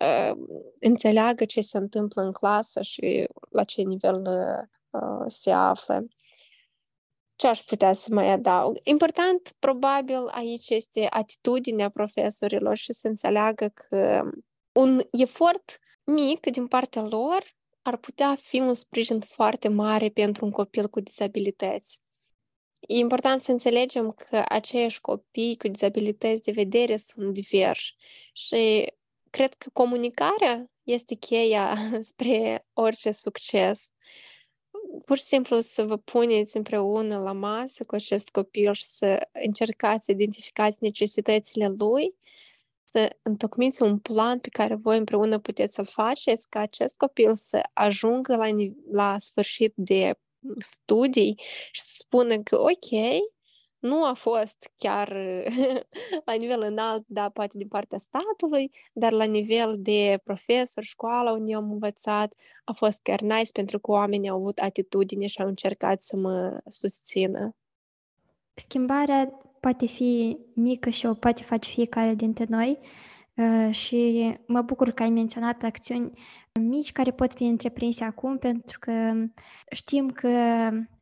uh, 0.00 0.32
înțeleagă 0.80 1.44
ce 1.44 1.60
se 1.60 1.78
întâmplă 1.78 2.22
în 2.22 2.32
clasă 2.32 2.82
și 2.82 3.26
la 3.50 3.64
ce 3.64 3.82
nivel 3.82 4.22
uh, 4.26 4.80
Uh, 4.92 5.24
se 5.26 5.50
află. 5.50 6.06
Ce 7.36 7.46
aș 7.46 7.58
putea 7.60 7.92
să 7.92 8.08
mai 8.10 8.30
adaug? 8.30 8.78
Important, 8.82 9.54
probabil, 9.58 10.26
aici 10.26 10.68
este 10.68 11.06
atitudinea 11.10 11.88
profesorilor 11.88 12.76
și 12.76 12.92
să 12.92 13.08
înțeleagă 13.08 13.68
că 13.74 14.30
un 14.72 15.00
efort 15.10 15.78
mic 16.04 16.50
din 16.50 16.66
partea 16.66 17.02
lor 17.02 17.56
ar 17.82 17.96
putea 17.96 18.34
fi 18.34 18.60
un 18.60 18.74
sprijin 18.74 19.20
foarte 19.20 19.68
mare 19.68 20.08
pentru 20.08 20.44
un 20.44 20.50
copil 20.50 20.88
cu 20.88 21.00
dizabilități. 21.00 22.00
E 22.80 22.96
important 22.96 23.40
să 23.40 23.50
înțelegem 23.50 24.10
că 24.10 24.44
aceiași 24.48 25.00
copii 25.00 25.56
cu 25.56 25.68
dizabilități 25.68 26.42
de 26.42 26.52
vedere 26.52 26.96
sunt 26.96 27.34
diversi 27.34 27.94
și 28.32 28.92
cred 29.30 29.54
că 29.54 29.70
comunicarea 29.72 30.70
este 30.82 31.14
cheia 31.14 31.76
spre 32.10 32.66
orice 32.72 33.10
succes 33.10 33.92
pur 35.04 35.16
și 35.16 35.22
simplu 35.22 35.60
să 35.60 35.84
vă 35.84 35.96
puneți 35.96 36.56
împreună 36.56 37.18
la 37.18 37.32
masă 37.32 37.84
cu 37.84 37.94
acest 37.94 38.28
copil 38.28 38.72
și 38.72 38.84
să 38.84 39.28
încercați 39.32 40.04
să 40.04 40.10
identificați 40.10 40.78
necesitățile 40.80 41.68
lui, 41.68 42.14
să 42.92 43.16
întocmiți 43.22 43.82
un 43.82 43.98
plan 43.98 44.38
pe 44.38 44.48
care 44.48 44.74
voi 44.74 44.98
împreună 44.98 45.38
puteți 45.38 45.74
să-l 45.74 45.84
faceți 45.84 46.48
ca 46.48 46.60
acest 46.60 46.96
copil 46.96 47.34
să 47.34 47.60
ajungă 47.72 48.36
la, 48.36 48.46
la 48.90 49.18
sfârșit 49.18 49.72
de 49.76 50.14
studii 50.58 51.40
și 51.70 51.82
să 51.82 51.90
spună 51.94 52.38
că 52.38 52.60
ok, 52.60 53.20
nu 53.78 54.04
a 54.04 54.12
fost 54.12 54.70
chiar 54.76 55.12
la 56.24 56.32
nivel 56.32 56.60
înalt, 56.60 57.04
da, 57.06 57.28
poate 57.28 57.58
din 57.58 57.68
partea 57.68 57.98
statului, 57.98 58.70
dar 58.92 59.12
la 59.12 59.24
nivel 59.24 59.76
de 59.78 60.20
profesor, 60.24 60.82
școala 60.82 61.32
unde 61.32 61.54
am 61.54 61.70
învățat, 61.70 62.34
a 62.64 62.72
fost 62.72 63.00
chiar 63.02 63.20
nice 63.20 63.52
pentru 63.52 63.78
că 63.78 63.90
oamenii 63.90 64.28
au 64.28 64.36
avut 64.36 64.58
atitudine 64.58 65.26
și 65.26 65.40
au 65.40 65.48
încercat 65.48 66.02
să 66.02 66.16
mă 66.16 66.60
susțină. 66.66 67.56
Schimbarea 68.54 69.51
poate 69.62 69.86
fi 69.86 70.38
mică 70.54 70.90
și 70.90 71.06
o 71.06 71.14
poate 71.14 71.42
face 71.42 71.70
fiecare 71.70 72.14
dintre 72.14 72.46
noi 72.48 72.78
uh, 73.34 73.74
și 73.74 74.32
mă 74.46 74.62
bucur 74.62 74.90
că 74.90 75.02
ai 75.02 75.10
menționat 75.10 75.62
acțiuni 75.62 76.12
mici 76.60 76.92
care 76.92 77.10
pot 77.10 77.32
fi 77.34 77.44
întreprinse 77.44 78.04
acum 78.04 78.38
pentru 78.38 78.78
că 78.78 79.12
știm 79.70 80.10
că 80.10 80.28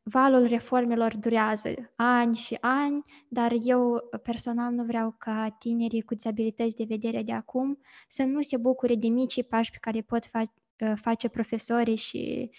valul 0.03 0.47
reformelor 0.47 1.17
durează 1.17 1.69
ani 1.97 2.37
și 2.37 2.57
ani, 2.61 3.05
dar 3.29 3.53
eu 3.65 3.99
personal 4.23 4.73
nu 4.73 4.85
vreau 4.85 5.15
ca 5.19 5.57
tinerii 5.59 6.03
cu 6.03 6.15
dizabilități 6.15 6.77
de 6.77 6.85
vedere 6.89 7.23
de 7.23 7.33
acum 7.33 7.79
să 8.09 8.23
nu 8.23 8.41
se 8.41 8.57
bucure 8.57 8.95
de 8.95 9.09
micii 9.09 9.45
pași 9.45 9.71
pe 9.71 9.79
care 9.81 10.01
pot 10.01 10.27
fa- 10.27 10.53
ă, 10.81 10.95
face 10.95 11.29
profesorii 11.29 11.97
și 11.97 12.51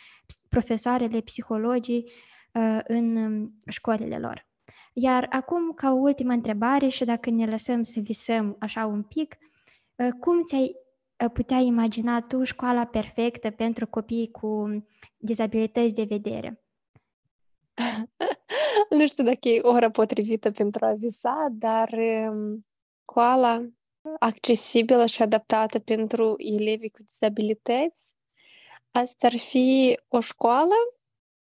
profesoarele, 0.50 1.20
psihologii 1.20 2.12
ă, 2.56 2.80
în 2.88 3.48
școlile 3.68 4.18
lor. 4.18 4.51
Iar 4.94 5.28
acum, 5.30 5.74
ca 5.74 5.92
o 5.92 5.96
ultimă 5.96 6.34
întrebare 6.34 6.88
și 6.88 7.06
dacă 7.06 7.30
ne 7.30 7.46
lăsăm 7.46 7.82
să 7.82 8.00
visăm 8.00 8.56
așa 8.60 8.86
un 8.86 9.04
pic, 9.04 9.38
ă, 10.00 10.12
cum 10.20 10.44
ți-ai 10.44 10.76
putea 11.34 11.58
imagina 11.58 12.22
tu 12.22 12.44
școala 12.44 12.86
perfectă 12.86 13.50
pentru 13.50 13.88
copii 13.88 14.32
cu 14.32 14.84
dizabilități 15.18 15.94
de 15.94 16.04
vedere? 16.04 16.64
nu 18.98 19.08
știu 19.08 19.24
dacă 19.24 19.48
e 19.48 19.62
ora 19.62 19.92
potrivită 19.92 20.52
pentru 20.52 20.86
a 20.86 20.94
visa, 20.94 21.48
dar 21.52 21.90
școala 23.02 23.56
um, 23.56 23.76
accesibilă 24.20 25.06
și 25.06 25.22
adaptată 25.22 25.80
pentru 25.80 26.36
elevii 26.38 26.90
cu 26.90 27.04
dizabilități, 27.04 28.16
asta 28.92 29.28
ar 29.28 29.38
fi 29.38 30.00
o 30.08 30.20
școală 30.20 30.74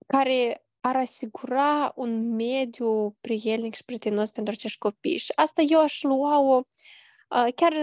care 0.07 0.65
ar 0.81 0.95
asigura 0.95 1.91
un 1.95 2.35
mediu 2.35 3.17
prielnic 3.21 3.75
și 3.75 3.85
prietenos 3.85 4.31
pentru 4.31 4.53
acești 4.53 4.77
copii. 4.77 5.17
Și 5.17 5.31
asta 5.35 5.61
eu 5.61 5.79
aș 5.79 6.01
lua-o 6.01 6.61
chiar, 7.55 7.73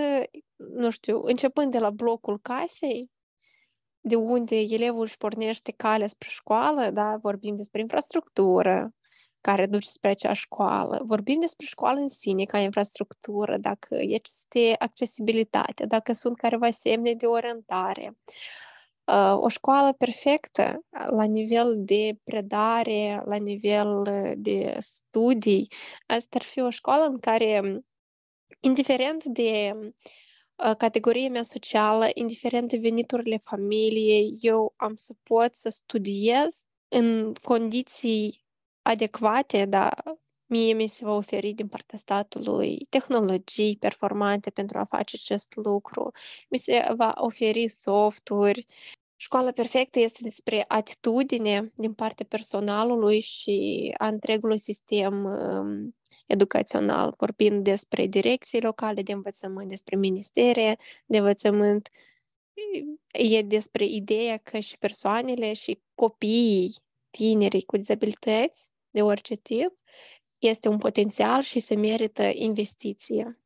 nu 0.56 0.90
știu, 0.90 1.22
începând 1.22 1.70
de 1.70 1.78
la 1.78 1.90
blocul 1.90 2.38
casei, 2.40 3.10
de 4.00 4.14
unde 4.14 4.56
elevul 4.56 5.02
își 5.02 5.16
pornește 5.16 5.72
calea 5.72 6.06
spre 6.06 6.28
școală, 6.30 6.90
da, 6.90 7.16
vorbim 7.16 7.56
despre 7.56 7.80
infrastructură 7.80 8.92
care 9.40 9.66
duce 9.66 9.88
spre 9.88 10.10
acea 10.10 10.32
școală, 10.32 11.02
vorbim 11.04 11.40
despre 11.40 11.66
școală 11.66 12.00
în 12.00 12.08
sine 12.08 12.44
ca 12.44 12.58
infrastructură, 12.58 13.56
dacă 13.56 13.96
este 14.00 14.74
accesibilitate, 14.78 15.86
dacă 15.86 16.12
sunt 16.12 16.36
careva 16.36 16.70
semne 16.70 17.14
de 17.14 17.26
orientare. 17.26 18.16
O 19.34 19.48
școală 19.48 19.92
perfectă 19.92 20.84
la 20.90 21.24
nivel 21.24 21.74
de 21.78 22.18
predare, 22.24 23.22
la 23.24 23.36
nivel 23.36 24.02
de 24.36 24.76
studii, 24.80 25.72
asta 26.06 26.28
ar 26.30 26.42
fi 26.42 26.60
o 26.60 26.70
școală 26.70 27.04
în 27.04 27.18
care, 27.18 27.80
indiferent 28.60 29.24
de 29.24 29.72
categoria 30.78 31.28
mea 31.28 31.42
socială, 31.42 32.08
indiferent 32.14 32.68
de 32.68 32.76
veniturile 32.76 33.40
familiei, 33.44 34.34
eu 34.40 34.74
am 34.76 34.94
să 34.94 35.14
pot 35.22 35.54
să 35.54 35.68
studiez 35.68 36.66
în 36.88 37.34
condiții 37.42 38.44
adecvate, 38.82 39.64
dar 39.64 40.02
mie 40.46 40.72
mi 40.72 40.86
se 40.86 41.04
va 41.04 41.14
oferi 41.14 41.52
din 41.52 41.68
partea 41.68 41.98
statului 41.98 42.86
tehnologii 42.88 43.76
performante 43.76 44.50
pentru 44.50 44.78
a 44.78 44.84
face 44.84 45.16
acest 45.20 45.54
lucru. 45.56 46.10
Mi 46.50 46.58
se 46.58 46.92
va 46.96 47.12
oferi 47.16 47.68
softuri. 47.68 48.64
Școala 49.20 49.50
perfectă 49.50 49.98
este 49.98 50.18
despre 50.22 50.64
atitudine 50.68 51.72
din 51.76 51.94
partea 51.94 52.26
personalului 52.28 53.20
și 53.20 53.94
a 53.96 54.06
întregului 54.06 54.58
sistem 54.58 55.24
um, 55.24 55.96
educațional, 56.26 57.14
vorbind 57.16 57.64
despre 57.64 58.06
direcții 58.06 58.60
locale 58.60 59.02
de 59.02 59.12
învățământ, 59.12 59.68
despre 59.68 59.96
ministere 59.96 60.78
de 61.06 61.16
învățământ, 61.16 61.88
e 63.12 63.42
despre 63.42 63.84
ideea 63.84 64.36
că 64.36 64.58
și 64.58 64.78
persoanele 64.78 65.52
și 65.52 65.82
copiii, 65.94 66.74
tinerii 67.10 67.62
cu 67.62 67.76
dizabilități 67.76 68.72
de 68.90 69.02
orice 69.02 69.34
tip, 69.34 69.78
este 70.38 70.68
un 70.68 70.78
potențial 70.78 71.42
și 71.42 71.60
se 71.60 71.74
merită 71.74 72.22
investiție. 72.22 73.40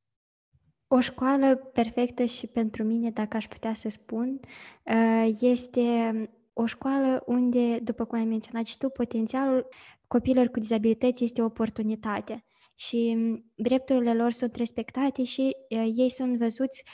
O 0.94 1.00
școală 1.00 1.54
perfectă 1.54 2.24
și 2.24 2.46
pentru 2.46 2.82
mine, 2.82 3.10
dacă 3.10 3.36
aș 3.36 3.46
putea 3.48 3.74
să 3.74 3.88
spun, 3.88 4.40
uh, 4.84 5.30
este 5.40 6.12
o 6.52 6.66
școală 6.66 7.22
unde, 7.26 7.78
după 7.78 8.04
cum 8.04 8.18
ai 8.18 8.24
menționat 8.24 8.66
și 8.66 8.78
tu, 8.78 8.88
potențialul 8.88 9.68
copiilor 10.06 10.48
cu 10.48 10.58
dizabilități 10.58 11.24
este 11.24 11.42
o 11.42 11.44
oportunitate. 11.44 12.44
Și 12.74 13.14
mm, 13.16 13.52
drepturile 13.54 14.14
lor 14.14 14.32
sunt 14.32 14.54
respectate 14.54 15.24
și 15.24 15.56
ei 15.96 16.10
sunt 16.10 16.38
văzuți 16.38 16.84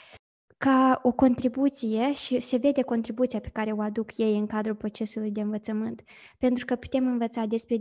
ca 0.59 0.99
o 1.03 1.11
contribuție 1.11 2.13
și 2.13 2.39
se 2.39 2.57
vede 2.57 2.81
contribuția 2.81 3.39
pe 3.39 3.49
care 3.49 3.71
o 3.71 3.81
aduc 3.81 4.17
ei 4.17 4.37
în 4.37 4.47
cadrul 4.47 4.75
procesului 4.75 5.31
de 5.31 5.41
învățământ. 5.41 6.03
Pentru 6.37 6.65
că 6.65 6.75
putem 6.75 7.07
învăța 7.07 7.45
despre 7.45 7.77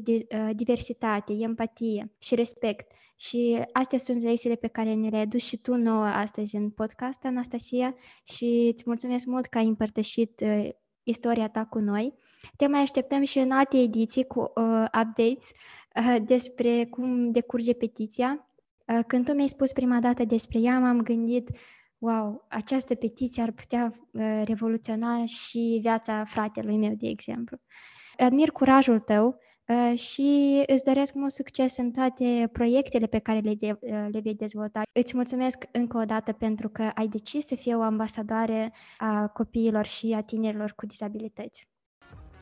diversitate, 0.53 1.33
empatie 1.33 2.13
și 2.19 2.35
respect. 2.35 2.91
Și 3.17 3.63
astea 3.73 3.99
sunt 3.99 4.23
lecțiile 4.23 4.55
pe 4.55 4.67
care 4.67 4.95
ne 4.95 5.09
le-ai 5.09 5.23
adus 5.23 5.43
și 5.43 5.57
tu 5.57 5.75
nouă 5.75 6.05
astăzi 6.05 6.57
în 6.57 6.71
podcast, 6.71 7.25
Anastasia, 7.25 7.95
și 8.25 8.71
îți 8.73 8.85
mulțumesc 8.87 9.27
mult 9.27 9.47
că 9.47 9.59
ai 9.59 9.67
împărtășit 9.67 10.45
istoria 11.03 11.49
ta 11.49 11.65
cu 11.65 11.79
noi. 11.79 12.15
Te 12.57 12.67
mai 12.67 12.81
așteptăm 12.81 13.23
și 13.23 13.39
în 13.39 13.51
alte 13.51 13.79
ediții 13.79 14.27
cu 14.27 14.41
uh, 14.41 14.85
updates 14.85 15.51
uh, 15.97 16.17
despre 16.25 16.85
cum 16.85 17.31
decurge 17.31 17.73
petiția. 17.73 18.49
Uh, 18.87 19.01
când 19.07 19.25
tu 19.25 19.33
mi-ai 19.33 19.49
spus 19.49 19.73
prima 19.73 20.01
dată 20.01 20.25
despre 20.25 20.59
ea, 20.59 20.79
m-am 20.79 21.03
gândit, 21.03 21.51
wow, 21.99 22.47
această 22.49 22.95
petiție 22.95 23.43
ar 23.43 23.51
putea 23.51 23.93
uh, 24.13 24.43
revoluționa 24.45 25.25
și 25.27 25.79
viața 25.81 26.25
fratelui 26.25 26.77
meu, 26.77 26.95
de 26.95 27.09
exemplu. 27.09 27.59
Admir 28.17 28.51
curajul 28.51 28.99
tău 29.01 29.39
uh, 29.69 29.99
și 29.99 30.63
îți 30.67 30.85
doresc 30.85 31.15
mult 31.15 31.33
succes 31.33 31.77
în 31.77 31.91
toate 31.91 32.49
proiectele 32.53 33.07
pe 33.07 33.19
care 33.19 33.39
le, 33.39 33.55
de, 33.55 33.79
uh, 33.81 34.07
le 34.11 34.21
vei 34.21 34.35
dezvolta. 34.35 34.83
Îți 34.93 35.17
mulțumesc 35.17 35.65
încă 35.73 35.99
o 35.99 36.05
dată 36.05 36.33
pentru 36.33 36.69
că 36.69 36.91
ai 36.95 37.07
decis 37.07 37.47
să 37.47 37.55
fii 37.55 37.75
o 37.75 37.83
ambasadoare 37.83 38.73
a 38.99 39.27
copiilor 39.27 39.85
și 39.85 40.13
a 40.17 40.23
tinerilor 40.23 40.73
cu 40.77 40.87
dizabilități. 40.87 41.69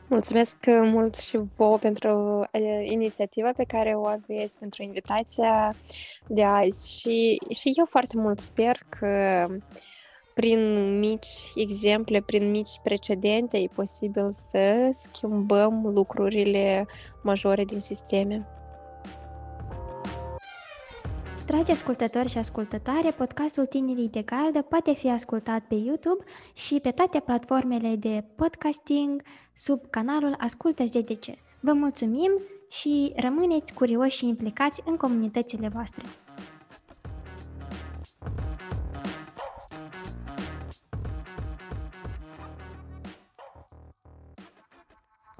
Mulțumesc 0.09 0.57
mult 0.67 1.15
și 1.15 1.39
vouă 1.55 1.77
pentru 1.77 2.43
inițiativa 2.83 3.51
pe 3.57 3.63
care 3.63 3.93
o 3.93 4.05
aveți, 4.05 4.57
pentru 4.57 4.83
invitația 4.83 5.75
de 6.27 6.43
azi 6.43 6.99
și, 6.99 7.37
și 7.59 7.71
eu 7.75 7.85
foarte 7.85 8.17
mult 8.17 8.39
sper 8.39 8.77
că 8.89 9.45
prin 10.33 10.59
mici 10.99 11.27
exemple, 11.55 12.21
prin 12.21 12.49
mici 12.49 12.79
precedente, 12.83 13.57
e 13.57 13.67
posibil 13.73 14.31
să 14.31 14.89
schimbăm 14.91 15.81
lucrurile 15.93 16.85
majore 17.23 17.63
din 17.63 17.79
sisteme. 17.79 18.47
Dragi 21.47 21.71
ascultători 21.71 22.29
și 22.29 22.37
ascultătoare, 22.37 23.11
podcastul 23.11 23.65
Tinerii 23.65 24.09
de 24.09 24.21
Gardă 24.21 24.61
poate 24.61 24.93
fi 24.93 25.09
ascultat 25.09 25.63
pe 25.67 25.75
YouTube 25.75 26.23
și 26.53 26.79
pe 26.79 26.91
toate 26.91 27.19
platformele 27.19 27.95
de 27.95 28.23
podcasting 28.35 29.21
sub 29.53 29.89
canalul 29.89 30.35
Ascultă 30.37 30.85
ZDC. 30.85 31.25
Vă 31.59 31.73
mulțumim 31.73 32.31
și 32.69 33.13
rămâneți 33.15 33.73
curioși 33.73 34.17
și 34.17 34.27
implicați 34.27 34.81
în 34.85 34.97
comunitățile 34.97 35.67
voastre. 35.67 36.03